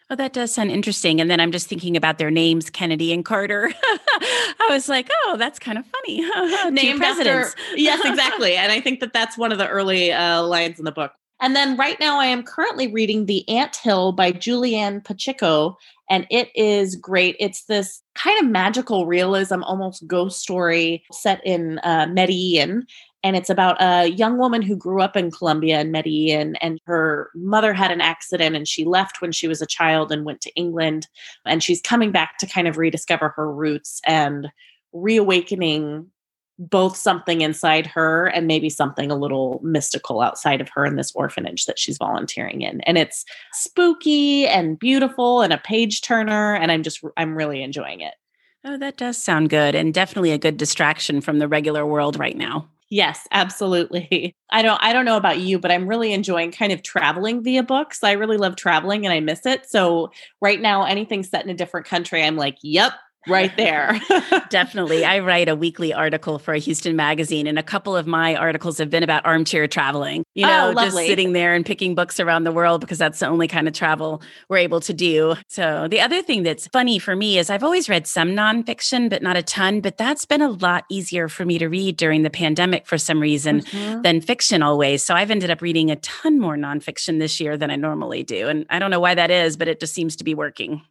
Oh, 0.09 0.15
that 0.15 0.31
does 0.31 0.53
sound 0.53 0.71
interesting. 0.71 1.19
And 1.19 1.29
then 1.29 1.41
I'm 1.41 1.51
just 1.51 1.67
thinking 1.67 1.97
about 1.97 2.17
their 2.17 2.31
names, 2.31 2.69
Kennedy 2.69 3.11
and 3.11 3.25
Carter. 3.25 3.73
I 3.83 4.67
was 4.69 4.87
like, 4.87 5.09
oh, 5.25 5.35
that's 5.37 5.59
kind 5.59 5.77
of 5.77 5.85
funny. 5.85 6.21
Named 6.71 6.99
presidents. 6.99 7.49
After, 7.49 7.77
yes, 7.77 7.99
exactly. 8.05 8.55
and 8.55 8.71
I 8.71 8.79
think 8.79 9.01
that 9.01 9.11
that's 9.11 9.37
one 9.37 9.51
of 9.51 9.57
the 9.57 9.67
early 9.67 10.13
uh, 10.13 10.43
lines 10.43 10.79
in 10.79 10.85
the 10.85 10.91
book. 10.91 11.11
And 11.41 11.55
then 11.55 11.75
right 11.75 11.99
now, 11.99 12.19
I 12.19 12.27
am 12.27 12.43
currently 12.43 12.87
reading 12.87 13.25
The 13.25 13.47
Ant 13.49 13.75
Hill 13.75 14.13
by 14.13 14.31
Julianne 14.31 15.03
Pachico, 15.03 15.75
and 16.09 16.25
it 16.29 16.49
is 16.55 16.95
great. 16.95 17.35
It's 17.39 17.65
this 17.65 18.01
kind 18.15 18.39
of 18.39 18.49
magical 18.49 19.05
realism, 19.05 19.61
almost 19.63 20.07
ghost 20.07 20.39
story 20.39 21.03
set 21.11 21.45
in 21.45 21.79
uh, 21.79 22.07
Medellin. 22.09 22.85
And 23.21 23.35
it's 23.35 23.49
about 23.49 23.75
a 23.81 24.07
young 24.07 24.37
woman 24.37 24.61
who 24.61 24.77
grew 24.77 25.01
up 25.01 25.17
in 25.17 25.31
Colombia 25.31 25.81
in 25.81 25.91
Medellin, 25.91 26.55
and 26.57 26.79
her 26.85 27.31
mother 27.35 27.73
had 27.73 27.91
an 27.91 28.01
accident, 28.01 28.55
and 28.55 28.67
she 28.67 28.85
left 28.85 29.21
when 29.21 29.31
she 29.31 29.47
was 29.47 29.61
a 29.61 29.67
child 29.67 30.11
and 30.11 30.25
went 30.25 30.41
to 30.41 30.53
England. 30.55 31.07
And 31.43 31.61
she's 31.61 31.81
coming 31.81 32.11
back 32.11 32.37
to 32.37 32.47
kind 32.47 32.67
of 32.67 32.77
rediscover 32.77 33.29
her 33.35 33.51
roots 33.51 33.99
and 34.05 34.47
reawakening 34.93 36.11
both 36.57 36.95
something 36.95 37.41
inside 37.41 37.85
her 37.87 38.27
and 38.27 38.47
maybe 38.47 38.69
something 38.69 39.11
a 39.11 39.15
little 39.15 39.59
mystical 39.63 40.21
outside 40.21 40.61
of 40.61 40.69
her 40.69 40.85
in 40.85 40.95
this 40.95 41.11
orphanage 41.15 41.65
that 41.65 41.79
she's 41.79 41.97
volunteering 41.97 42.61
in. 42.61 42.81
And 42.81 42.97
it's 42.97 43.25
spooky 43.53 44.47
and 44.47 44.79
beautiful 44.79 45.41
and 45.41 45.51
a 45.51 45.57
page 45.57 46.01
turner. 46.01 46.55
And 46.55 46.71
I'm 46.71 46.83
just, 46.83 47.03
I'm 47.17 47.35
really 47.35 47.61
enjoying 47.61 48.01
it. 48.01 48.13
Oh, 48.63 48.77
that 48.77 48.97
does 48.97 49.17
sound 49.17 49.49
good 49.49 49.75
and 49.75 49.93
definitely 49.93 50.31
a 50.31 50.37
good 50.37 50.57
distraction 50.57 51.21
from 51.21 51.39
the 51.39 51.47
regular 51.47 51.85
world 51.85 52.17
right 52.17 52.35
now. 52.35 52.67
Yes, 52.89 53.27
absolutely. 53.31 54.35
I 54.51 54.61
don't 54.61 54.81
I 54.81 54.93
don't 54.93 55.05
know 55.05 55.17
about 55.17 55.39
you, 55.39 55.59
but 55.59 55.71
I'm 55.71 55.87
really 55.87 56.13
enjoying 56.13 56.51
kind 56.51 56.71
of 56.71 56.83
traveling 56.83 57.43
via 57.43 57.63
books. 57.63 58.03
I 58.03 58.13
really 58.13 58.37
love 58.37 58.55
traveling 58.55 59.05
and 59.05 59.13
I 59.13 59.19
miss 59.19 59.45
it. 59.45 59.69
So 59.69 60.11
right 60.41 60.61
now 60.61 60.83
anything 60.85 61.23
set 61.23 61.43
in 61.43 61.49
a 61.49 61.55
different 61.55 61.87
country, 61.87 62.23
I'm 62.23 62.37
like, 62.37 62.57
"Yep, 62.61 62.93
right 63.27 63.55
there. 63.57 63.99
Definitely. 64.49 65.05
I 65.05 65.19
write 65.19 65.49
a 65.49 65.55
weekly 65.55 65.93
article 65.93 66.39
for 66.39 66.53
a 66.53 66.59
Houston 66.59 66.95
magazine, 66.95 67.47
and 67.47 67.59
a 67.59 67.63
couple 67.63 67.95
of 67.95 68.07
my 68.07 68.35
articles 68.35 68.77
have 68.77 68.89
been 68.89 69.03
about 69.03 69.25
armchair 69.25 69.67
traveling. 69.67 70.23
You 70.33 70.45
know, 70.45 70.73
oh, 70.75 70.83
just 70.83 70.97
sitting 70.97 71.33
there 71.33 71.53
and 71.53 71.65
picking 71.65 71.95
books 71.95 72.19
around 72.19 72.43
the 72.43 72.51
world 72.51 72.81
because 72.81 72.97
that's 72.97 73.19
the 73.19 73.27
only 73.27 73.47
kind 73.47 73.67
of 73.67 73.73
travel 73.73 74.21
we're 74.49 74.57
able 74.57 74.79
to 74.81 74.93
do. 74.93 75.35
So, 75.47 75.87
the 75.89 76.01
other 76.01 76.21
thing 76.21 76.43
that's 76.43 76.67
funny 76.67 76.99
for 76.99 77.15
me 77.15 77.37
is 77.37 77.49
I've 77.49 77.63
always 77.63 77.89
read 77.89 78.07
some 78.07 78.29
nonfiction, 78.29 79.09
but 79.09 79.21
not 79.21 79.37
a 79.37 79.43
ton. 79.43 79.81
But 79.81 79.97
that's 79.97 80.25
been 80.25 80.41
a 80.41 80.49
lot 80.49 80.85
easier 80.89 81.27
for 81.27 81.45
me 81.45 81.57
to 81.59 81.67
read 81.67 81.97
during 81.97 82.23
the 82.23 82.29
pandemic 82.29 82.87
for 82.87 82.97
some 82.97 83.19
reason 83.19 83.61
mm-hmm. 83.61 84.01
than 84.01 84.21
fiction 84.21 84.61
always. 84.61 85.03
So, 85.03 85.15
I've 85.15 85.31
ended 85.31 85.49
up 85.49 85.61
reading 85.61 85.91
a 85.91 85.95
ton 85.97 86.39
more 86.39 86.55
nonfiction 86.55 87.19
this 87.19 87.39
year 87.39 87.57
than 87.57 87.71
I 87.71 87.75
normally 87.75 88.23
do. 88.23 88.47
And 88.47 88.65
I 88.69 88.79
don't 88.79 88.91
know 88.91 88.99
why 88.99 89.15
that 89.15 89.31
is, 89.31 89.57
but 89.57 89.67
it 89.67 89.79
just 89.79 89.93
seems 89.93 90.15
to 90.17 90.23
be 90.23 90.35
working. 90.35 90.81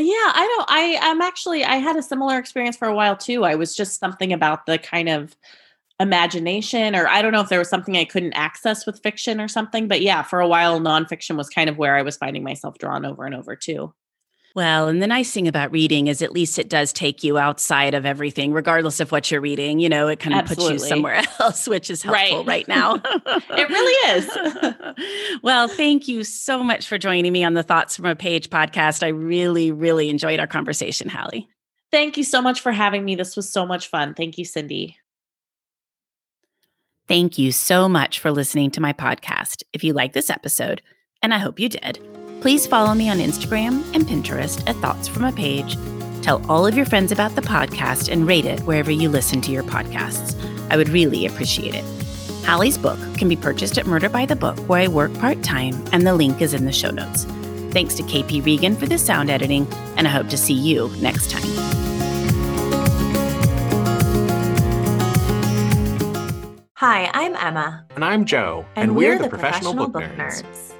Yeah, 0.00 0.32
I 0.34 0.46
don't 0.46 0.66
I 0.68 0.98
I'm 1.02 1.20
actually 1.20 1.64
I 1.64 1.76
had 1.76 1.96
a 1.96 2.02
similar 2.02 2.38
experience 2.38 2.76
for 2.76 2.88
a 2.88 2.94
while 2.94 3.16
too. 3.16 3.44
I 3.44 3.54
was 3.54 3.74
just 3.74 4.00
something 4.00 4.32
about 4.32 4.64
the 4.64 4.78
kind 4.78 5.08
of 5.10 5.36
imagination 6.00 6.96
or 6.96 7.06
I 7.08 7.20
don't 7.22 7.32
know 7.32 7.42
if 7.42 7.50
there 7.50 7.58
was 7.58 7.68
something 7.68 7.96
I 7.96 8.04
couldn't 8.06 8.32
access 8.34 8.86
with 8.86 9.02
fiction 9.02 9.40
or 9.40 9.48
something, 9.48 9.88
but 9.88 10.00
yeah, 10.00 10.22
for 10.22 10.40
a 10.40 10.48
while 10.48 10.80
nonfiction 10.80 11.36
was 11.36 11.50
kind 11.50 11.68
of 11.68 11.76
where 11.78 11.96
I 11.96 12.02
was 12.02 12.16
finding 12.16 12.42
myself 12.44 12.78
drawn 12.78 13.04
over 13.04 13.26
and 13.26 13.34
over 13.34 13.56
too. 13.56 13.92
Well, 14.56 14.88
and 14.88 15.00
the 15.00 15.06
nice 15.06 15.30
thing 15.30 15.46
about 15.46 15.70
reading 15.70 16.08
is 16.08 16.22
at 16.22 16.32
least 16.32 16.58
it 16.58 16.68
does 16.68 16.92
take 16.92 17.22
you 17.22 17.38
outside 17.38 17.94
of 17.94 18.04
everything, 18.04 18.52
regardless 18.52 18.98
of 18.98 19.12
what 19.12 19.30
you're 19.30 19.40
reading. 19.40 19.78
You 19.78 19.88
know, 19.88 20.08
it 20.08 20.18
kind 20.18 20.34
of 20.34 20.40
Absolutely. 20.40 20.74
puts 20.74 20.82
you 20.82 20.88
somewhere 20.88 21.22
else, 21.40 21.68
which 21.68 21.88
is 21.88 22.02
helpful 22.02 22.38
right, 22.38 22.46
right 22.46 22.68
now. 22.68 22.96
it 23.04 23.68
really 23.68 24.16
is. 24.16 25.38
well, 25.42 25.68
thank 25.68 26.08
you 26.08 26.24
so 26.24 26.64
much 26.64 26.88
for 26.88 26.98
joining 26.98 27.32
me 27.32 27.44
on 27.44 27.54
the 27.54 27.62
Thoughts 27.62 27.94
from 27.94 28.06
a 28.06 28.16
Page 28.16 28.50
podcast. 28.50 29.04
I 29.04 29.08
really, 29.08 29.70
really 29.70 30.08
enjoyed 30.08 30.40
our 30.40 30.48
conversation, 30.48 31.08
Halley. 31.08 31.48
Thank 31.92 32.16
you 32.16 32.24
so 32.24 32.42
much 32.42 32.60
for 32.60 32.72
having 32.72 33.04
me. 33.04 33.14
This 33.14 33.36
was 33.36 33.52
so 33.52 33.64
much 33.64 33.86
fun. 33.86 34.14
Thank 34.14 34.36
you, 34.36 34.44
Cindy. 34.44 34.96
Thank 37.06 37.38
you 37.38 37.52
so 37.52 37.88
much 37.88 38.18
for 38.18 38.30
listening 38.30 38.70
to 38.72 38.80
my 38.80 38.92
podcast. 38.92 39.62
If 39.72 39.82
you 39.84 39.92
like 39.92 40.12
this 40.12 40.30
episode, 40.30 40.82
and 41.22 41.34
I 41.34 41.38
hope 41.38 41.58
you 41.58 41.68
did, 41.68 41.98
Please 42.40 42.66
follow 42.66 42.94
me 42.94 43.10
on 43.10 43.18
Instagram 43.18 43.84
and 43.94 44.06
Pinterest 44.06 44.66
at 44.66 44.74
Thoughts 44.76 45.06
from 45.06 45.24
a 45.24 45.32
Page. 45.32 45.76
Tell 46.22 46.42
all 46.50 46.66
of 46.66 46.74
your 46.74 46.86
friends 46.86 47.12
about 47.12 47.34
the 47.34 47.42
podcast 47.42 48.10
and 48.10 48.26
rate 48.26 48.46
it 48.46 48.60
wherever 48.60 48.90
you 48.90 49.10
listen 49.10 49.42
to 49.42 49.52
your 49.52 49.62
podcasts. 49.62 50.34
I 50.70 50.78
would 50.78 50.88
really 50.88 51.26
appreciate 51.26 51.74
it. 51.74 51.84
Halley's 52.42 52.78
book 52.78 52.98
can 53.18 53.28
be 53.28 53.36
purchased 53.36 53.76
at 53.76 53.86
Murder 53.86 54.08
by 54.08 54.24
the 54.24 54.36
Book, 54.36 54.56
where 54.60 54.80
I 54.80 54.88
work 54.88 55.12
part 55.18 55.42
time, 55.42 55.84
and 55.92 56.06
the 56.06 56.14
link 56.14 56.40
is 56.40 56.54
in 56.54 56.64
the 56.64 56.72
show 56.72 56.90
notes. 56.90 57.24
Thanks 57.72 57.94
to 57.96 58.02
KP 58.04 58.42
Regan 58.42 58.74
for 58.74 58.86
the 58.86 58.96
sound 58.96 59.28
editing, 59.28 59.70
and 59.98 60.08
I 60.08 60.10
hope 60.10 60.30
to 60.30 60.38
see 60.38 60.54
you 60.54 60.88
next 60.96 61.30
time. 61.30 61.42
Hi, 66.76 67.10
I'm 67.12 67.36
Emma. 67.36 67.84
And 67.94 68.02
I'm 68.02 68.24
Joe. 68.24 68.64
And, 68.76 68.84
and 68.84 68.96
we're, 68.96 69.16
we're, 69.16 69.22
the, 69.24 69.28
professional, 69.28 69.74
professional 69.74 69.88
book, 69.88 69.92
book 69.92 70.18
nerds. 70.18 70.42
nerds. 70.42 70.79